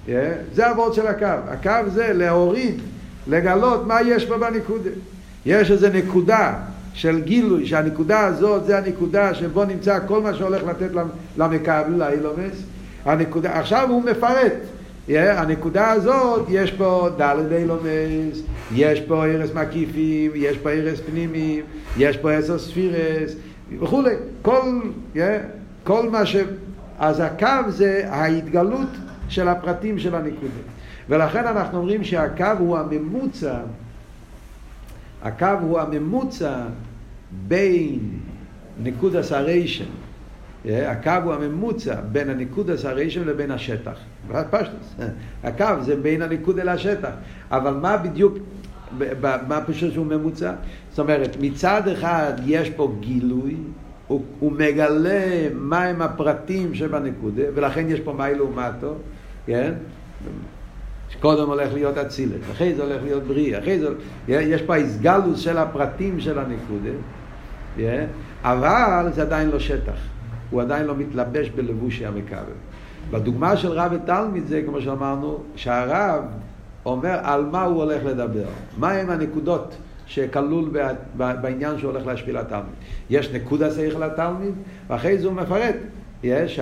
Yeah, 0.06 0.10
זה 0.54 0.68
הוורד 0.68 0.94
של 0.94 1.06
הקו. 1.06 1.26
הקו 1.26 1.90
זה 1.90 2.12
להוריד, 2.12 2.80
לגלות 3.26 3.86
מה 3.86 4.02
יש 4.02 4.24
פה 4.24 4.38
בניקודה. 4.38 4.90
יש 5.46 5.70
איזה 5.70 5.90
נקודה 5.90 6.54
של 6.94 7.20
גילוי, 7.20 7.66
שהנקודה 7.66 8.20
הזאת 8.26 8.64
זה 8.64 8.78
הנקודה 8.78 9.34
שבו 9.34 9.64
נמצא 9.64 9.98
כל 10.06 10.22
מה 10.22 10.34
שהולך 10.34 10.62
לתת 10.62 10.90
למקבל, 11.36 11.92
לאילומס. 11.96 12.62
הנקודה, 13.04 13.58
עכשיו 13.58 13.88
הוא 13.90 14.02
מפרט. 14.04 14.52
Yeah, 15.08 15.12
הנקודה 15.12 15.90
הזאת, 15.90 16.46
יש 16.48 16.70
פה 16.72 17.08
דלת 17.16 17.52
אילומס, 17.52 18.42
יש 18.74 19.00
פה 19.00 19.26
ערס 19.26 19.50
מקיפים, 19.54 20.32
יש 20.34 20.58
פה 20.58 20.70
ערס 20.70 21.00
פנימיים, 21.00 21.64
יש 21.98 22.16
פה 22.16 22.32
עשר 22.32 22.58
ספירס 22.58 23.34
וכולי. 23.80 24.14
כל, 24.42 24.80
yeah, 25.14 25.18
כל 25.84 26.10
מה 26.10 26.26
ש... 26.26 26.36
אז 26.98 27.20
הקו 27.20 27.70
זה 27.70 28.02
ההתגלות 28.08 28.88
של 29.28 29.48
הפרטים 29.48 29.98
של 29.98 30.14
הנקודה. 30.14 30.60
ולכן 31.08 31.46
אנחנו 31.46 31.78
אומרים 31.78 32.04
שהקו 32.04 32.44
הוא 32.58 32.78
הממוצע 32.78 33.54
הקו 35.22 35.46
הוא 35.60 35.80
הממוצע 35.80 36.56
בין 37.48 37.98
נקודס 38.82 39.32
הריישן, 39.32 39.84
הקו 40.64 41.10
הוא 41.24 41.32
הממוצע 41.32 42.00
בין 42.12 42.30
הנקודס 42.30 42.84
הריישן 42.84 43.24
לבין 43.24 43.50
השטח. 43.50 43.98
פשטוס. 44.50 44.94
הקו 45.44 45.64
זה 45.80 45.96
בין 45.96 46.22
הנקודה 46.22 46.64
לשטח. 46.64 47.10
אבל 47.50 47.74
מה 47.74 47.96
בדיוק, 47.96 48.38
מה 49.22 49.60
פשוט 49.66 49.92
שהוא 49.92 50.06
ממוצע? 50.06 50.52
זאת 50.90 50.98
אומרת, 50.98 51.36
מצד 51.40 51.88
אחד 51.88 52.32
יש 52.46 52.70
פה 52.70 52.94
גילוי, 53.00 53.56
הוא, 54.06 54.24
הוא 54.40 54.52
מגלה 54.52 55.48
מהם 55.54 56.02
הפרטים 56.02 56.74
שבנקודה, 56.74 57.42
ולכן 57.54 57.86
יש 57.88 58.00
פה 58.00 58.12
מי 58.12 58.34
לעומתו, 58.34 58.94
כן? 59.46 59.72
שקודם 61.10 61.48
הולך 61.48 61.72
להיות 61.74 61.98
אצילת, 61.98 62.40
אחרי 62.52 62.74
זה 62.74 62.82
הולך 62.82 63.02
להיות 63.02 63.22
בריא, 63.22 63.58
אחרי 63.58 63.78
זה... 63.78 63.88
יש 64.28 64.62
פה 64.62 64.74
איסגלוס 64.74 65.40
של 65.40 65.58
הפרטים 65.58 66.20
של 66.20 66.38
הנקודה, 66.38 66.90
אבל 68.42 69.10
זה 69.14 69.22
עדיין 69.22 69.48
לא 69.50 69.58
שטח, 69.58 69.96
הוא 70.50 70.60
עדיין 70.62 70.86
לא 70.86 70.94
מתלבש 70.96 71.48
בלבושי 71.48 72.06
המכבל. 72.06 72.52
בדוגמה 73.10 73.56
של 73.56 73.72
רב 73.72 73.92
ותלמיד 73.92 74.46
זה, 74.46 74.62
כמו 74.66 74.80
שאמרנו, 74.80 75.38
שהרב 75.56 76.22
אומר 76.86 77.18
על 77.22 77.44
מה 77.44 77.62
הוא 77.62 77.82
הולך 77.82 78.04
לדבר, 78.04 78.44
מהם 78.78 79.10
הנקודות 79.10 79.76
שכלול 80.06 80.70
בעניין 81.14 81.78
שהוא 81.78 81.90
הולך 81.90 82.06
להשפיל 82.06 82.38
לתלמיד. 82.38 82.74
יש 83.10 83.30
נקודה 83.30 83.70
שכל 83.70 84.06
לתלמיד, 84.06 84.54
ואחרי 84.88 85.18
זה 85.18 85.26
הוא 85.26 85.34
מפרט. 85.34 85.74
יש, 86.22 86.60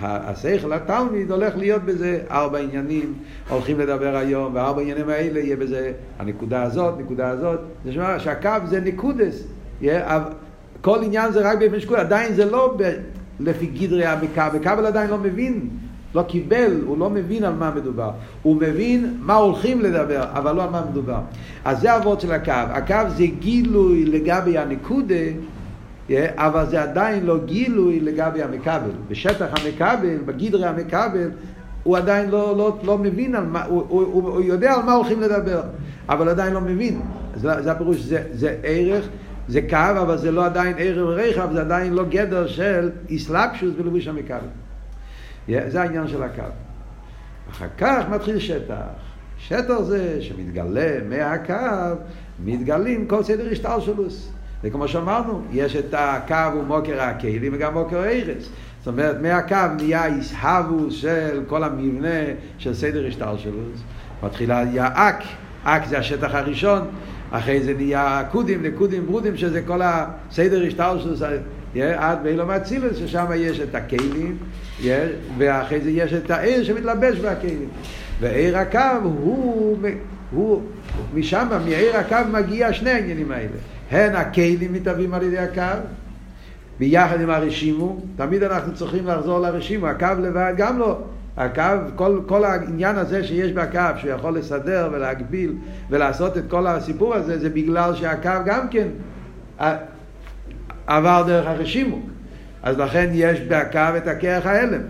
השכל 0.00 0.72
התלמיד 0.72 1.30
הולך 1.30 1.56
להיות 1.56 1.82
בזה 1.82 2.20
ארבע 2.30 2.58
עניינים, 2.58 3.14
הולכים 3.48 3.80
לדבר 3.80 4.16
היום, 4.16 4.54
וארבע 4.54 4.82
עניינים 4.82 5.08
האלה 5.08 5.40
יהיה 5.40 5.56
בזה 5.56 5.92
הנקודה 6.18 6.62
הזאת, 6.62 6.94
נקודה 6.98 7.28
הזאת, 7.28 7.60
זה 7.84 7.92
שמה 7.92 8.20
שהקו 8.20 8.50
זה 8.64 8.80
נקודס, 8.80 9.44
כל 10.80 11.02
עניין 11.02 11.32
זה 11.32 11.50
רק 11.50 11.58
באופן 11.58 11.80
שקול, 11.80 11.96
עדיין 11.96 12.34
זה 12.34 12.44
לא 12.44 12.74
ב, 12.78 12.92
לפי 13.40 13.66
גדרי 13.66 14.06
המקבל, 14.06 14.58
מקבל 14.58 14.86
עדיין 14.86 15.10
לא 15.10 15.18
מבין, 15.18 15.68
לא 16.14 16.22
קיבל, 16.22 16.80
הוא 16.86 16.98
לא 16.98 17.10
מבין 17.10 17.44
על 17.44 17.54
מה 17.54 17.72
מדובר, 17.76 18.10
הוא 18.42 18.56
מבין 18.56 19.16
מה 19.20 19.34
הולכים 19.34 19.80
לדבר, 19.80 20.24
אבל 20.32 20.56
לא 20.56 20.62
על 20.62 20.70
מה 20.70 20.82
מדובר. 20.90 21.20
אז 21.64 21.80
זה 21.80 21.96
אבות 21.96 22.20
של 22.20 22.32
הקו, 22.32 22.52
הקו 22.52 22.96
זה 23.16 23.26
גילוי 23.26 24.04
לגבי 24.04 24.58
הנקודה, 24.58 25.14
אבל 26.34 26.66
זה 26.66 26.82
עדיין 26.82 27.26
לא 27.26 27.38
גילוי 27.44 28.00
לגבי 28.00 28.42
המכבל. 28.42 28.90
בשטח 29.08 29.46
המכבל, 29.50 30.16
בגדרי 30.26 30.66
המכבל, 30.66 31.30
הוא 31.82 31.96
עדיין 31.96 32.30
לא, 32.30 32.56
לא, 32.56 32.78
לא 32.82 32.98
מבין 32.98 33.34
על 33.34 33.44
מה, 33.44 33.64
הוא, 33.64 33.84
הוא, 33.88 34.02
הוא, 34.02 34.30
הוא 34.30 34.42
יודע 34.42 34.74
על 34.74 34.82
מה 34.82 34.92
הולכים 34.92 35.20
לדבר, 35.20 35.62
אבל 36.08 36.28
עדיין 36.28 36.52
לא 36.52 36.60
מבין. 36.60 37.00
זה, 37.34 37.62
זה 37.62 37.72
הפירוש, 37.72 37.96
זה, 37.96 38.22
זה 38.32 38.56
ערך, 38.62 39.08
זה 39.48 39.60
קו, 39.70 39.76
אבל 39.76 40.18
זה 40.18 40.30
לא 40.30 40.44
עדיין 40.44 40.74
ערך 40.78 41.06
ורחב, 41.08 41.52
זה 41.52 41.60
עדיין 41.60 41.92
לא 41.92 42.04
גדר 42.04 42.46
של 42.46 42.90
איסלאפשוס 43.08 43.74
בלבוש 43.76 44.08
המכבל. 44.08 44.38
זה 45.48 45.82
העניין 45.82 46.08
של 46.08 46.22
הקו. 46.22 46.42
אחר 47.50 47.66
כך 47.78 48.04
מתחיל 48.10 48.38
שטח. 48.38 48.74
שטח 49.38 49.80
זה 49.80 50.22
שמתגלה 50.22 50.98
מהקו, 51.08 51.96
מתגלים 52.44 53.06
כל 53.06 53.22
סדר 53.22 53.50
השתלשלוס. 53.52 54.35
וכמו 54.66 54.88
שאמרנו, 54.88 55.42
יש 55.52 55.76
את 55.76 55.94
הקו 55.98 56.58
ומוקר 56.58 57.02
הכלים 57.02 57.52
וגם 57.54 57.74
מוקר 57.74 58.00
הארץ. 58.00 58.48
זאת 58.78 58.86
אומרת, 58.86 59.16
מהקו 59.22 59.56
נהיה 59.76 60.06
איסהבוס 60.06 60.94
של 60.94 61.40
כל 61.46 61.64
המבנה 61.64 62.24
של 62.58 62.74
סדר 62.74 63.06
השתלשלוס. 63.06 63.80
מתחילה 64.22 64.64
נהיה 64.64 64.88
אק, 64.94 65.22
אק 65.64 65.86
זה 65.86 65.98
השטח 65.98 66.34
הראשון, 66.34 66.80
אחרי 67.30 67.62
זה 67.62 67.74
נהיה 67.74 68.22
קודים, 68.30 68.62
נקודים, 68.62 69.06
ברודים, 69.06 69.36
שזה 69.36 69.62
כל 69.62 69.80
הסדר 69.84 70.64
השתלשלוס, 70.66 71.22
עד 71.96 72.18
באילו 72.22 72.46
מאצילוס, 72.46 72.96
ששם 72.96 73.26
יש 73.36 73.60
את 73.60 73.74
הכלים, 73.74 74.36
ואחרי 75.38 75.80
זה 75.80 75.90
יש 75.90 76.12
את 76.12 76.30
העיר 76.30 76.64
שמתלבש 76.64 77.18
בכלים. 77.18 77.68
ועיר 78.20 78.58
הקו 78.58 78.78
הוא, 79.02 79.78
הוא 80.30 80.62
משם, 81.14 81.48
מעיר 81.64 81.96
הקו 81.96 82.16
מגיע 82.32 82.72
שני 82.72 82.90
העניינים 82.90 83.32
האלה. 83.32 83.75
הן 83.90 84.16
הכלים 84.16 84.72
מתהווים 84.72 85.14
על 85.14 85.22
ידי 85.22 85.38
הקו, 85.38 85.62
ביחד 86.78 87.20
עם 87.20 87.30
הרשימו, 87.30 88.00
תמיד 88.16 88.42
אנחנו 88.42 88.74
צריכים 88.74 89.06
לחזור 89.06 89.38
לרשימו, 89.38 89.86
הקו 89.86 90.06
לבד 90.22 90.54
גם 90.56 90.78
לא. 90.78 90.98
הקו, 91.36 91.62
כל, 91.94 92.20
כל 92.26 92.44
העניין 92.44 92.98
הזה 92.98 93.24
שיש 93.24 93.52
בקו, 93.52 93.80
שהוא 93.96 94.10
יכול 94.10 94.38
לסדר 94.38 94.88
ולהגביל 94.92 95.52
ולעשות 95.90 96.38
את 96.38 96.42
כל 96.48 96.66
הסיפור 96.66 97.14
הזה, 97.14 97.38
זה 97.38 97.50
בגלל 97.50 97.94
שהקו 97.94 98.30
גם 98.44 98.68
כן 98.68 98.88
עבר 100.86 101.24
דרך 101.26 101.46
הרשימו. 101.46 102.00
אז 102.62 102.78
לכן 102.78 103.10
יש 103.12 103.40
בקו 103.40 103.96
את 103.96 104.08
הכרך 104.08 104.46
ההלם. 104.46 104.80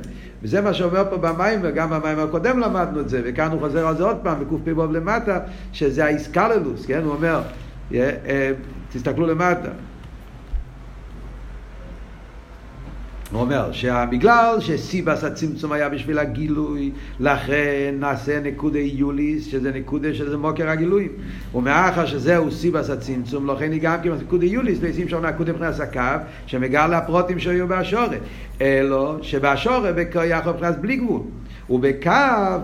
וזה 0.43 0.61
מה 0.61 0.75
שאומר 0.75 1.05
פה 1.11 1.17
במים, 1.17 1.61
וגם 1.63 1.91
במים 1.91 2.19
הקודם 2.19 2.59
למדנו 2.59 3.01
את 3.01 3.09
זה, 3.09 3.21
וכאן 3.25 3.51
הוא 3.51 3.61
חוזר 3.61 3.87
על 3.87 3.97
זה 3.97 4.05
עוד 4.05 4.17
פעם, 4.23 4.39
בק"פ 4.41 4.69
למטה, 4.93 5.39
שזה 5.73 6.05
האיסקללוס, 6.05 6.87
כן? 6.87 7.01
הוא 7.05 7.13
אומר, 7.13 7.41
תסתכלו 8.97 9.27
למטה. 9.27 9.69
הוא 13.33 13.41
אומר 13.41 13.73
שבגלל 13.73 14.57
שסיבס 14.61 15.25
הצמצום 15.25 15.73
היה 15.73 15.89
בשביל 15.89 16.19
הגילוי, 16.19 16.91
לכן 17.21 17.95
נעשה 17.99 18.41
נקודי 18.41 18.93
יוליס, 18.95 19.47
שזה 19.47 19.73
נקודה 19.73 20.15
שזה 20.15 20.37
מוקר 20.37 20.69
הגילויים. 20.71 21.13
ומאחר 21.55 22.07
שזהו 22.07 22.51
סיבס 22.51 22.91
הצמצום, 22.91 23.51
לכן 23.51 23.73
היא 23.73 23.81
גם 23.81 23.97
כמעט 24.03 24.21
נקודי 24.21 24.47
יוליס, 24.47 24.79
וישים 24.81 25.09
שם 25.09 25.27
נקודי 25.27 25.53
מבחינת 25.53 25.81
הקו, 25.81 26.25
שמגל 26.47 26.87
לפרוטים 26.87 27.39
שהיו 27.39 27.69
באשורת. 27.69 28.21
אלו 28.61 29.19
שבאשורת 29.23 29.95
יכול 30.27 30.53
מבחינת 30.53 30.79
בלי 30.81 30.97
גבול. 30.97 31.23
ובקו 31.71 32.11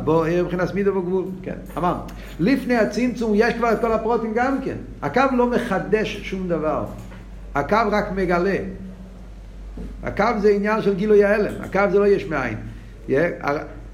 בוער 0.05 0.44
מבחינת 0.44 0.75
מידו 0.75 0.96
וגבול. 0.96 1.25
כן, 1.42 1.57
אמרנו. 1.79 2.01
לפני 2.40 2.77
הצמצום 2.77 3.33
יש 3.35 3.55
כבר 3.55 3.72
את 3.72 3.81
כל 3.81 3.92
הפרוטים 3.92 4.33
גם 4.35 4.59
כן. 4.64 4.77
הקו 5.03 5.22
לא 5.37 5.46
מחדש 5.51 6.20
שום 6.22 6.48
דבר. 6.48 6.85
הקו 7.55 7.77
רק 7.90 8.12
מגלה. 8.16 8.57
הקו 10.02 10.24
זה 10.38 10.50
עניין 10.50 10.82
של 10.82 10.94
גילוי 10.94 11.24
ההלם, 11.24 11.54
הקו 11.60 11.80
זה 11.90 11.98
לא 11.98 12.06
יש 12.06 12.26
מאין. 12.26 12.56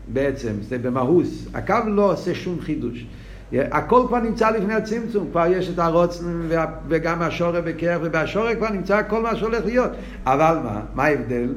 בעצם, 0.09 0.53
זה 0.61 0.79
במהוס. 0.79 1.49
הקו 1.55 1.75
לא 1.87 2.13
עושה 2.13 2.35
שום 2.35 2.61
חידוש. 2.61 3.07
הכל 3.53 4.05
כבר 4.09 4.21
נמצא 4.21 4.51
לפני 4.51 4.75
הצמצום, 4.75 5.29
כבר 5.31 5.47
יש 5.47 5.71
את 5.71 5.79
הרוצן 5.79 6.25
וגם 6.89 7.23
השורק 7.23 7.65
בקרח, 7.65 8.01
ובשורק 8.05 8.57
כבר 8.57 8.71
נמצא 8.71 9.01
כל 9.09 9.23
מה 9.23 9.37
שהולך 9.37 9.65
להיות. 9.65 9.91
אבל 10.27 10.59
מה? 10.65 10.81
מה 10.95 11.05
ההבדל? 11.05 11.53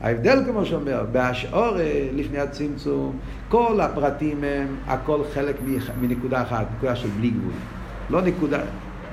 ההבדל, 0.00 0.42
כמו 0.46 0.64
שאומר, 0.64 1.04
בהשעור 1.12 1.76
לפני 2.14 2.38
הצמצום, 2.38 3.18
כל 3.48 3.80
הפרטים 3.80 4.44
הם 4.44 4.66
הכל 4.86 5.20
חלק 5.34 5.56
מנקודה 6.00 6.42
אחת, 6.42 6.66
נקודה 6.76 6.96
של 6.96 7.08
בלי 7.08 7.30
גבול. 7.30 7.52
לא 8.10 8.22
נקודה, 8.22 8.60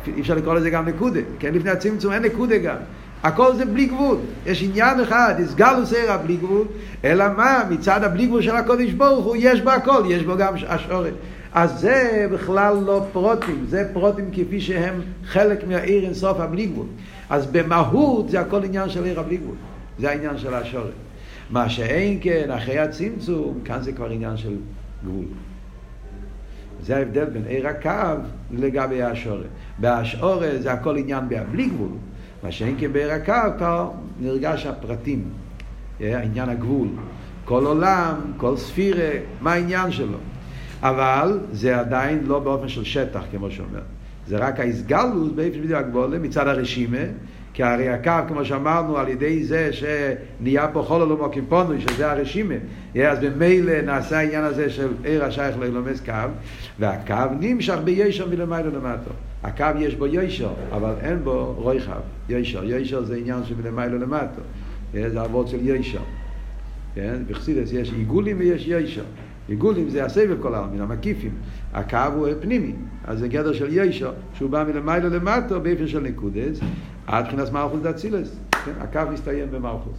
אי 0.08 0.21
אפשר 0.21 0.36
לקרוא 0.36 0.54
לזה 0.54 0.69
גם 0.69 0.86
נקודה, 0.86 1.19
כן? 1.39 1.54
לפני 1.54 1.69
הצמצום 1.69 2.13
אין 2.13 2.23
נקודה 2.23 2.58
גם. 2.58 2.75
הכל 3.24 3.56
זה 3.56 3.66
בלי 3.66 3.86
גבול. 3.86 4.18
יש 4.46 4.64
עניין 4.64 5.00
אחד, 5.00 5.36
הסגלו 5.44 5.86
סערה 5.86 6.18
בלי 6.18 6.38
גבול, 6.38 6.68
אלא 7.04 7.26
מה? 7.38 7.64
מצד 7.70 8.04
הבלי 8.04 8.28
גבול 8.28 8.42
של 8.42 8.56
הקודש 8.56 8.92
ברוך 8.92 9.26
הוא, 9.26 9.36
יש 9.40 9.62
בו 9.62 9.70
הכל, 9.70 10.04
יש 10.10 10.24
בו 10.24 10.38
גם 10.38 10.54
השורת. 10.68 11.14
אז 11.54 11.80
זה 11.80 12.28
בכלל 12.32 12.78
לא 12.86 13.06
פרוטים, 13.12 13.66
זה 13.70 13.90
פרוטים 13.94 14.30
כפי 14.34 14.62
שהם 14.62 15.02
חלק 15.26 15.68
מהעיר 15.68 16.06
אינסוף 16.06 16.40
הבלי 16.40 16.66
גבול. 16.66 16.86
אז 17.30 17.46
במהות 17.46 18.30
זה 18.30 18.40
הכל 18.40 18.64
עניין 18.64 18.90
של 18.90 19.04
עיר 19.04 19.20
הבלי 19.20 19.38
גבול. 19.38 19.56
זה 20.00 20.10
העניין 20.10 20.38
של 20.38 20.54
השורת. 20.54 20.94
מה 21.50 21.70
שאין 21.70 22.20
כן, 22.22 22.52
אחרי 22.52 22.80
הצמצום, 22.80 23.60
כאן 23.66 23.82
זה 23.82 23.92
כבר 23.92 24.10
עניין 24.10 24.38
של 24.38 24.56
גבול. 25.04 25.26
זה 26.86 26.98
ההבדל 26.98 27.26
בין 27.26 27.44
עיר 27.48 27.68
הקו 27.68 28.22
לגבי 28.52 29.04
השורת. 29.04 29.46
בהשורת 29.78 30.62
זה 30.62 30.72
הכל 30.72 30.98
עניין 30.98 31.24
בלי 31.52 31.66
גבול. 31.66 31.90
מה 32.43 32.52
שאין 32.52 32.75
הקו, 33.12 33.58
כבר 33.58 33.91
נרגש 34.19 34.65
הפרטים, 34.65 35.23
עניין 35.99 36.49
הגבול. 36.49 36.88
כל 37.45 37.65
עולם, 37.65 38.15
כל 38.38 38.58
ספירה, 38.58 39.10
מה 39.41 39.54
העניין 39.54 39.91
שלו. 39.91 40.17
אבל 40.82 41.39
זה 41.52 41.80
עדיין 41.80 42.23
לא 42.25 42.39
באופן 42.39 42.67
של 42.67 42.84
שטח, 42.84 43.21
כמו 43.32 43.52
שאומר. 43.52 43.82
זה 44.28 44.38
רק 44.38 44.60
ההסגלות 44.60 45.36
באיפה 45.36 45.58
בדיוק 45.58 45.80
הגבולה 45.80 46.19
מצד 46.19 46.47
הרשימה, 46.47 46.97
כי 47.54 47.63
הרי 47.63 47.89
הקו, 47.89 48.12
כמו 48.28 48.45
שאמרנו, 48.45 48.97
על 48.97 49.08
ידי 49.08 49.43
זה 49.43 49.69
שנהיה 49.73 50.67
פה 50.67 50.84
חול 50.88 51.02
לא 51.02 51.17
מוקים 51.17 51.45
שזה 51.80 52.12
הרשימה, 52.12 52.56
אז 53.08 53.19
במילא 53.19 53.82
נעשה 53.82 54.17
העניין 54.17 54.43
הזה 54.43 54.69
של 54.69 54.88
עיר 55.04 55.25
השייך 55.25 55.58
לאילומס 55.60 56.02
קו, 56.06 56.13
והקו 56.80 57.34
נמשך 57.39 57.78
בישר 57.84 58.30
מלמעלה 58.30 58.67
למטה. 58.67 59.12
הקו 59.43 59.65
יש 59.80 59.95
בו 59.95 60.08
ישר, 60.08 60.54
אבל 60.71 60.93
אין 61.02 61.23
בו 61.23 61.54
רויחב, 61.58 61.99
ישר. 62.30 62.63
ישר 62.63 63.04
זה 63.04 63.15
עניין 63.15 63.43
שמלמעלה 63.43 63.97
למטה. 63.97 64.41
זה 64.93 65.21
אבות 65.21 65.47
של 65.47 65.58
ישר. 65.62 66.02
כן? 66.95 67.15
בחסידס 67.28 67.73
יש 67.73 67.93
עיגולים 67.93 68.39
ויש 68.39 68.67
ישר. 68.67 69.04
עיגולים 69.47 69.89
זה 69.89 70.06
הסבב 70.06 70.38
כל 70.41 70.56
העלמין, 70.56 70.82
המקיפים. 70.82 71.32
הקו 71.73 71.97
הוא 72.15 72.28
פנימי, 72.39 72.73
אז 73.06 73.19
זה 73.19 73.28
גדר 73.28 73.54
של 73.54 73.67
ישר, 73.71 74.12
שהוא 74.34 74.49
בא 74.49 74.63
מלמעלה 74.63 75.10
למטה 75.10 75.60
באיפה 75.60 75.88
של 75.88 75.99
נקודס, 75.99 76.60
עד 77.08 77.25
מבחינת 77.25 77.52
מלכוס 77.52 77.82
דאצילס. 77.82 78.36
כן? 78.65 78.71
הקו 78.80 79.02
מסתיים 79.13 79.52
במלכוס. 79.52 79.97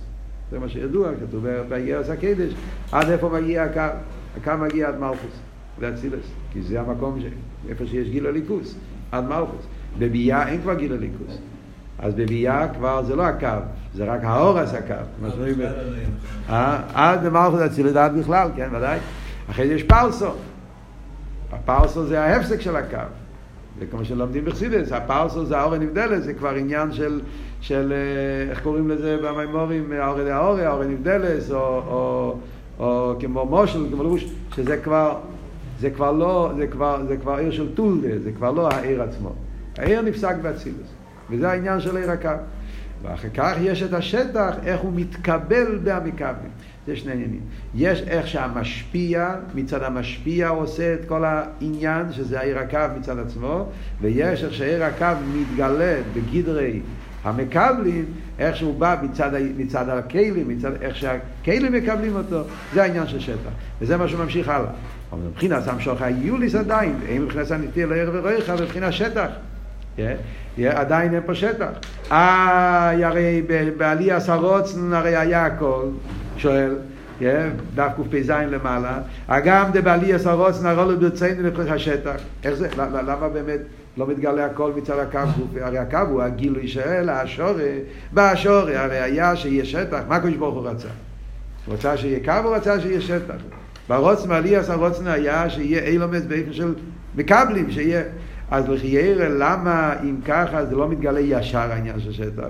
זה 0.51 0.59
מה 0.59 0.69
שידוע, 0.69 1.09
כתוב 1.21 1.47
באיגרס 1.69 2.11
הקדש, 2.11 2.53
עד 2.93 3.09
איפה 3.09 3.29
מגיע 3.29 3.63
הקו? 3.63 3.97
הקו 4.37 4.53
מגיע 4.61 4.89
עד 4.89 4.99
מלכוס 4.99 5.41
דאצילס, 5.81 6.25
כי 6.53 6.63
זה 6.63 6.81
המקום 6.81 7.21
ש... 7.21 7.25
איפה 7.69 7.87
שיש 7.87 8.09
גיל 8.09 8.27
הליכוס. 8.27 8.75
עד 9.13 9.25
מלכוס. 9.29 9.67
בביאה 9.99 10.49
אין 10.49 10.63
כבר 10.63 10.75
גיל 10.75 10.93
הליכוס. 10.93 11.39
אז 11.99 12.15
בביאה 12.15 12.69
כבר 12.69 13.03
זה 13.03 13.17
לא 13.17 13.23
הקו, 13.23 13.49
זה 13.95 14.05
רק 14.05 14.21
האורס 14.25 14.75
הקו. 14.75 14.95
עד 16.95 17.27
במלכוס 17.27 17.61
אצילת 17.61 17.97
עד 17.97 18.19
בכלל, 18.19 18.49
כן, 18.57 18.69
ודאי. 18.73 18.99
אחרי 19.51 19.69
זה 19.69 19.75
יש 19.75 19.83
פרסו. 19.83 20.31
הפרסו 21.53 22.07
זה 22.07 22.21
ההפסק 22.21 22.61
של 22.61 22.77
הקו. 22.77 22.97
זה 23.79 23.87
כמו 23.87 24.05
שלומדים 24.05 24.45
בחסידס, 24.45 24.93
הפרסו 24.93 25.47
זה 25.47 25.59
האורן 25.59 25.83
נבדלת, 25.83 26.23
זה 26.23 26.35
כבר 26.35 26.55
עניין 26.55 26.93
של, 26.93 27.21
של 27.61 27.93
איך 28.51 28.63
קוראים 28.63 28.89
לזה 28.89 29.17
במימורים, 29.23 29.93
האורן 29.93 30.27
האורן, 30.27 30.61
האורן 30.61 30.91
נבדלת, 30.91 31.51
או, 31.51 31.57
או, 31.57 32.35
או 32.79 33.15
כמו 33.21 33.47
מושל, 33.47 33.87
כמו 33.93 34.05
לבוש, 34.05 34.27
שזה 34.57 34.77
כבר 34.77 35.17
זה 35.81 35.91
כבר 35.91 36.13
לא, 36.13 36.53
זה 36.57 36.67
כבר, 36.67 37.03
זה 37.09 37.17
כבר 37.17 37.37
עיר 37.37 37.51
של 37.51 37.75
טולדה, 37.75 38.19
זה 38.19 38.33
כבר 38.33 38.51
לא 38.51 38.69
העיר 38.69 39.03
עצמו. 39.03 39.33
העיר 39.79 40.03
נפסק 40.03 40.37
באצילוס, 40.43 40.89
וזה 41.31 41.51
העניין 41.51 41.81
של 41.81 41.97
עיר 41.97 42.11
הקו. 42.11 42.29
ואחר 43.03 43.29
כך 43.35 43.57
יש 43.61 43.83
את 43.83 43.93
השטח, 43.93 44.55
איך 44.65 44.81
הוא 44.81 44.93
מתקבל 44.95 45.79
בהמקבלים. 45.85 46.51
זה 46.87 46.97
שני 46.97 47.13
עניינים. 47.13 47.41
יש 47.75 48.03
איך 48.03 48.27
שהמשפיע, 48.27 49.35
מצד 49.55 49.83
המשפיע 49.83 50.49
הוא 50.49 50.63
עושה 50.63 50.95
את 50.95 51.09
כל 51.09 51.25
העניין, 51.25 52.13
שזה 52.13 52.41
העיר 52.41 52.59
הקו 52.59 52.79
מצד 52.99 53.19
עצמו, 53.19 53.67
ויש 54.01 54.45
איך 54.45 54.55
שהעיר 54.55 54.85
הקו 54.85 55.07
מתגלה 55.35 55.97
בגדרי 56.15 56.81
המקבלים, 57.25 58.05
איך 58.39 58.57
שהוא 58.57 58.79
בא 58.79 58.97
מצד, 59.03 59.31
מצד 59.57 59.89
הכלים, 59.89 60.49
מצד 60.49 60.83
איך 60.83 60.97
שהכלים 60.97 61.73
מקבלים 61.73 62.17
אותו, 62.17 62.43
זה 62.75 62.83
העניין 62.83 63.07
של 63.07 63.21
שטח. 63.21 63.51
וזה 63.81 63.97
מה 63.97 64.09
שממשיך 64.09 64.49
הלאה. 64.49 64.71
אבל 65.13 65.21
מבחינת 65.21 65.69
המשוך 65.69 66.03
היוליס 66.03 66.55
עדיין, 66.55 67.01
אין 67.09 67.23
מבחינת 67.23 67.51
הנטייה 67.51 67.87
לערב 67.87 68.15
ורויך, 68.15 68.51
מבחינת 68.51 68.93
שטח. 68.93 69.29
עדיין 70.65 71.15
אין 71.15 71.23
פה 71.27 71.35
שטח. 71.35 71.71
אה, 72.13 73.07
הרי 73.07 73.43
בעלי 73.77 74.13
עשרוצן 74.13 74.93
הרי 74.93 75.17
היה 75.17 75.47
הכל, 75.47 75.85
שואל, 76.37 76.77
דף 77.75 77.93
קפ"ז 77.97 78.31
למעלה, 78.31 78.99
אגם 79.27 79.71
דבעלי 79.73 80.13
עשרוצן 80.13 80.67
הרי 80.67 80.93
לא 80.93 80.95
ברצינו 81.01 81.43
לבחינת 81.43 81.71
השטח. 81.71 82.17
איך 82.45 82.55
זה, 82.55 82.69
למה 82.77 83.29
באמת 83.29 83.61
לא 83.97 84.07
מתגלה 84.07 84.47
הכל 84.47 84.73
מצד 84.77 84.99
הקו? 84.99 85.19
הרי 85.61 85.79
הקו 85.79 85.99
הוא 86.09 86.23
הגילוי 86.23 86.69
של 86.69 87.09
השורי, 87.09 87.79
והשורי 88.13 88.77
הרי 88.77 88.99
היה 88.99 89.37
שיהיה 89.37 89.65
שטח, 89.65 90.01
מה 90.09 90.17
הקדוש 90.17 90.35
ברוך 90.35 90.55
הוא 90.55 90.69
רצה? 90.69 90.89
הוא 91.67 91.75
רצה 91.75 91.97
שיהיה 91.97 92.25
קו, 92.25 92.49
הוא 92.49 92.57
רצה 92.57 92.81
שיהיה 92.81 93.01
שטח. 93.01 93.35
ברוצן 93.91 94.31
עליאס 94.31 94.71
הרוצן 94.71 95.07
היה 95.07 95.51
שיהיה 95.51 95.83
אילומס 95.83 96.23
באופן 96.23 96.53
של 96.53 96.75
מקבלים, 97.17 97.71
שיהיה... 97.71 98.03
אז 98.51 98.69
לחיירה, 98.69 99.29
למה 99.29 99.95
אם 100.03 100.17
ככה 100.25 100.67
זה 100.67 100.77
לא 100.77 100.89
מתגלה 100.89 101.21
ישר 101.21 101.59
העניין 101.59 102.01
של 102.01 102.13
שטח? 102.13 102.43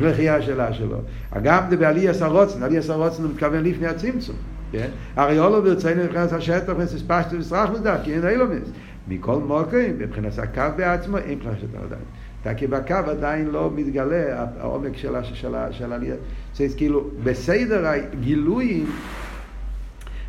לכי 0.00 0.28
השאלה 0.28 0.72
שלו. 0.72 0.96
גם 1.42 1.62
זה 1.70 1.76
בעליאס 1.76 2.22
הרוצן, 2.22 2.62
עליאס 2.62 2.90
הרוצן 2.90 3.22
הוא 3.22 3.30
מתכוון 3.30 3.64
לפני 3.64 3.86
הצמצום. 3.86 4.36
כן? 4.72 4.88
הרי 5.16 5.38
אולו 5.38 5.62
ברצינו 5.62 6.04
מבחינת 6.04 6.32
השטח 6.32 6.72
וספשטו 6.78 7.36
וסרח 7.38 7.70
מזה, 7.70 7.90
כי 8.04 8.14
אין 8.14 8.28
אילומס. 8.28 8.68
מכל 9.08 9.38
מוקרים, 9.38 9.98
מבחינת 9.98 10.38
הקו 10.38 10.62
בעצמו, 10.76 11.18
אין 11.18 11.38
מבחינת 11.38 11.58
שטח 11.58 11.80
עדיין. 11.84 12.56
כי 12.56 12.66
בקו 12.66 12.94
עדיין 12.94 13.46
לא 13.46 13.70
מתגלה 13.74 14.46
העומק 14.60 14.96
של 14.96 15.92
העלייה. 15.92 16.14
זה 16.56 16.66
כאילו, 16.76 17.10
בסדר 17.24 17.86
הגילויים 17.86 18.86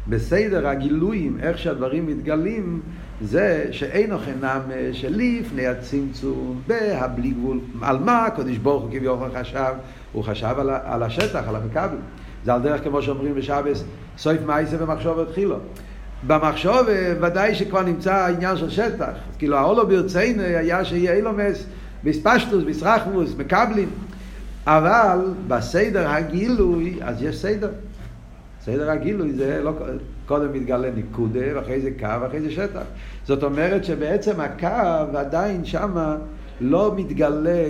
בסדר 0.08 0.68
הגילויים, 0.68 1.38
איך 1.42 1.58
שהדברים 1.58 2.08
מתגלים, 2.08 2.82
זה 3.22 3.66
שאין 3.72 4.14
אוכנם 4.14 4.60
שלפני 4.92 5.68
הצמצום 5.68 6.62
בהבלי 6.68 7.32
גבול. 7.32 7.60
על 7.82 7.98
מה 7.98 8.26
הקדוש 8.26 8.58
ברוך 8.58 8.84
הוא 8.84 8.92
כביכול 8.92 9.30
חשב? 9.40 9.74
הוא 10.14 10.24
חשב 10.24 10.56
על, 10.58 10.70
על 10.84 11.04
השטח, 11.04 11.44
על 11.48 11.56
המכבל. 11.56 11.98
זה 12.46 12.54
על 12.54 12.62
דרך 12.62 12.84
כמו 12.84 13.02
שאומרים 13.02 13.36
בשבס, 13.36 13.84
סויף 14.18 14.42
מייסה 14.46 14.78
במחשוב 14.78 15.20
התחילו. 15.20 15.58
במחשוב 16.28 16.78
ודאי 17.22 17.56
שכבר 17.56 17.82
נמצא 17.82 18.14
העניין 18.14 18.58
של 18.58 18.70
שטח. 18.70 19.12
כאילו 19.38 19.58
האולו 19.58 19.88
ברצינו 19.88 20.44
היה 20.44 20.86
שיהיה 20.86 21.14
אילומס, 21.14 21.66
בספשטוס, 22.04 22.64
בסרחמוס, 22.64 23.36
מקבלים. 23.38 23.90
אבל 24.66 25.20
בסדר 25.48 26.10
הגילוי, 26.10 27.00
אז 27.02 27.24
יש 27.24 27.38
סדר. 27.38 27.70
סדר 28.66 28.92
הגילוי 28.92 29.34
זה 29.34 29.62
לא, 29.64 29.72
קודם 30.26 30.54
מתגלה 30.54 30.92
ניקודה, 30.92 31.40
ואחרי 31.56 31.82
זה 31.82 31.90
קו, 32.00 32.22
ואחרי 32.22 32.42
זה 32.42 32.52
שטח. 32.52 32.82
זאת 33.26 33.44
אומרת 33.44 33.86
שבעצם 33.86 34.40
הקו 34.40 35.18
עדיין 35.18 35.66
שמה 35.66 36.18
לא 36.62 36.94
מתגלה 36.98 37.66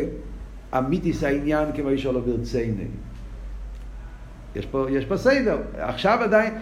אמיתיס 0.77 1.23
העניין 1.23 1.69
כמו 1.75 1.89
איש 1.89 2.06
לא 2.06 2.19
ברציני. 2.19 2.88
יש 4.56 4.65
פה, 4.65 4.86
יש 4.89 5.06
פה 5.06 5.17
סדר. 5.17 5.58
עכשיו 5.77 6.19
עדיין, 6.21 6.53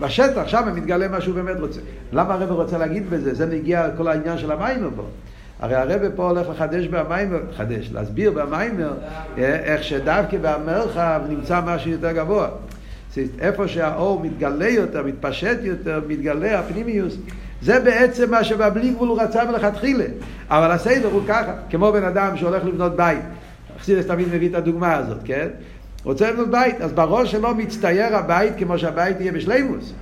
בשטח, 0.00 0.46
שם 0.46 0.68
מתגלה 0.74 1.08
מה 1.08 1.20
שהוא 1.20 1.34
באמת 1.34 1.56
רוצה. 1.60 1.80
למה 2.12 2.34
הרב 2.34 2.50
רוצה 2.50 2.78
להגיד 2.78 3.10
בזה? 3.10 3.34
זה 3.34 3.46
מגיע 3.46 3.88
כל 3.96 4.08
העניין 4.08 4.38
של 4.38 4.52
המיימר 4.52 4.88
פה. 4.96 5.04
הרי 5.60 5.74
הרב 5.74 6.02
פה 6.16 6.30
הולך 6.30 6.48
לחדש 6.48 6.86
במיימר, 6.86 7.40
לחדש, 7.50 7.90
להסביר 7.92 8.32
במיימר, 8.32 8.92
אה, 9.38 9.56
איך 9.56 9.84
שדווקא 9.84 10.36
במרחב 10.42 11.20
נמצא 11.28 11.60
משהו 11.66 11.90
יותר 11.90 12.12
גבוה. 12.12 12.48
איפה 13.40 13.68
שהאור 13.68 14.20
מתגלה 14.20 14.68
יותר, 14.68 15.02
מתפשט 15.06 15.58
יותר, 15.62 16.00
מתגלה 16.08 16.58
הפנימיוס, 16.58 17.16
זה 17.62 17.80
בעצם 17.80 18.30
מה 18.30 18.44
שבבלי 18.44 18.90
גבול 18.90 19.08
הוא 19.08 19.20
רצה 19.20 19.44
מלכתחילה. 19.44 20.04
אבל 20.48 20.70
הסדר 20.70 21.08
הוא 21.12 21.22
ככה, 21.28 21.52
כמו 21.70 21.92
בן 21.92 22.04
אדם 22.04 22.36
שהולך 22.36 22.64
לבנות 22.64 22.96
בית. 22.96 23.18
חסידס 23.80 24.06
תמיד 24.06 24.28
מביא 24.34 24.48
את 24.48 24.54
הדוגמה 24.54 24.96
הזאת, 24.96 25.18
כן? 25.24 25.48
רוצה 26.04 26.30
לבנות 26.30 26.50
בית, 26.50 26.80
אז 26.80 26.92
בראש 26.92 27.32
שלו 27.32 27.54
מצטייר 27.54 28.16
הבית 28.16 28.52
כמו 28.58 28.78
שהבית 28.78 29.20
יהיה 29.20 29.32
בשלימוס. 29.32 29.92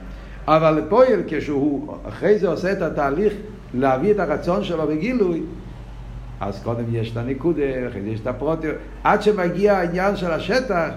אבל 0.47 0.83
פועל 0.89 1.23
כשהוא 1.29 1.95
אחרי 2.09 2.39
זה 2.39 2.49
עושה 2.49 2.73
את 2.73 2.83
התהליך 2.83 3.33
להביא 3.75 4.11
את 4.11 4.19
הרצון 4.19 4.65
שלו 4.65 4.87
בגילוי, 4.87 5.43
אז 6.41 6.63
קודם 6.63 6.85
יש 6.93 7.13
את 7.13 7.17
הנקודה, 7.17 7.63
אחרי 7.89 8.03
זה 8.03 8.09
יש 8.09 8.21
את 8.21 8.27
הפרוטיות, 8.27 8.75
עד 9.05 9.23
שמגיע 9.23 9.77
העניין 9.77 10.17
של 10.17 10.31
השטח, 10.31 10.89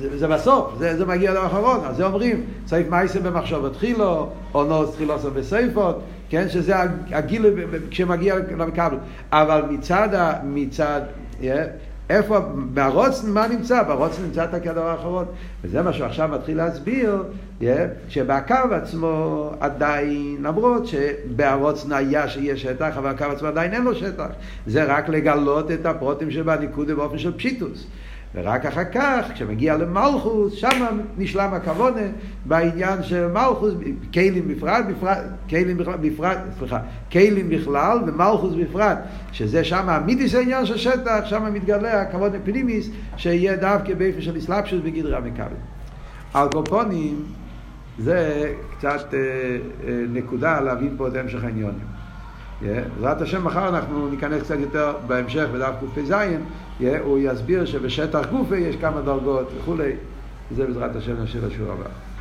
זה, 0.00 0.18
זה 0.18 0.28
בסוף, 0.28 0.74
זה, 0.78 0.96
זה 0.96 1.06
מגיע 1.06 1.32
לאחרון, 1.32 1.80
אז 1.84 1.96
זה 1.96 2.06
אומרים, 2.06 2.44
סעיף 2.66 2.90
מייסם 2.90 3.22
במחשבות 3.22 3.72
תחילו, 3.72 4.28
או 4.54 4.64
נוס 4.64 4.94
תחילוסו 4.94 5.30
בסייפות, 5.30 6.00
כן, 6.28 6.48
שזה 6.48 6.74
הגילוי 7.10 7.50
כשמגיע 7.90 8.34
למקבל, 8.58 8.96
אבל 9.32 9.62
מצד, 9.70 10.08
מצד, 10.44 11.00
yeah, 11.40 11.44
איפה, 12.10 12.38
ברוצן, 12.74 13.30
מה 13.30 13.48
נמצא? 13.48 13.82
ברוצן 13.82 14.22
נמצא 14.22 14.44
את 14.44 14.54
הכדור 14.54 14.84
האחרון. 14.84 15.24
וזה 15.64 15.82
מה 15.82 15.92
שהוא 15.92 16.06
עכשיו 16.06 16.28
מתחיל 16.28 16.56
להסביר, 16.56 17.24
yeah, 17.60 17.64
שבקו 18.08 18.54
עצמו 18.70 19.50
עדיין, 19.60 20.36
למרות 20.42 20.86
שבהרוצן 20.86 21.92
היה 21.92 22.28
שיש 22.28 22.62
שטח, 22.62 22.96
אבל 22.96 23.10
הקו 23.10 23.24
עצמו 23.24 23.48
עדיין 23.48 23.72
אין 23.72 23.82
לו 23.82 23.94
שטח. 23.94 24.26
זה 24.66 24.84
רק 24.84 25.08
לגלות 25.08 25.70
את 25.70 25.86
הפרוטים 25.86 26.30
שבניקוד 26.30 26.90
באופן 26.90 27.18
של 27.18 27.36
פשיטוס. 27.36 27.86
ורק 28.36 28.66
אחר 28.66 28.84
כך, 28.84 29.26
כשמגיע 29.34 29.76
למלכוס, 29.76 30.52
שם 30.52 30.98
נשלם 31.18 31.54
הכוונה 31.54 32.00
בעניין 32.44 33.02
של 33.02 33.26
מלכוס, 33.26 33.74
כלים 34.14 34.48
בפרט, 34.48 34.84
בפרט, 34.88 35.18
כלים 35.50 35.76
בכלל, 35.76 35.96
בפרט, 35.96 36.38
סליחה, 36.58 36.78
כלים 37.12 37.48
בכלל 37.48 37.98
ומלכוס 38.06 38.54
בפרט, 38.54 38.98
שזה 39.32 39.64
שם 39.64 39.88
המיתיס 39.88 40.34
העניין 40.34 40.66
של 40.66 40.76
שטח, 40.76 41.20
שם 41.24 41.54
מתגלה 41.54 42.02
הכוונה 42.02 42.36
פנימיס, 42.44 42.90
שיהיה 43.16 43.56
דווקא 43.56 43.94
באיפה 43.94 44.20
של 44.20 44.38
אסלאפשוס 44.38 44.80
בגדרי 44.84 45.16
המכבל. 45.16 45.46
על 46.34 46.48
קופונים, 46.48 47.22
זה 47.98 48.52
קצת 48.78 49.14
אה, 49.14 49.18
אה, 49.18 50.04
נקודה 50.12 50.60
להבין 50.60 50.94
פה 50.96 51.08
את 51.08 51.16
המשך 51.16 51.44
העניונים. 51.44 51.96
בעזרת 52.62 53.20
השם 53.20 53.44
מחר 53.44 53.68
אנחנו 53.68 54.08
ניכנס 54.08 54.42
קצת 54.42 54.58
יותר 54.60 54.94
בהמשך 55.06 55.46
בדף 55.52 55.72
קפ"ז, 55.80 56.14
הוא 56.80 57.18
יסביר 57.22 57.64
שבשטח 57.64 58.26
גופה 58.30 58.56
יש 58.56 58.76
כמה 58.76 59.00
דרגות 59.00 59.48
וכולי, 59.58 59.92
זה 60.56 60.66
בעזרת 60.66 60.96
השם 60.96 61.22
נשאיר 61.22 61.46
לשיעור 61.46 61.72
הבא. 61.72 62.15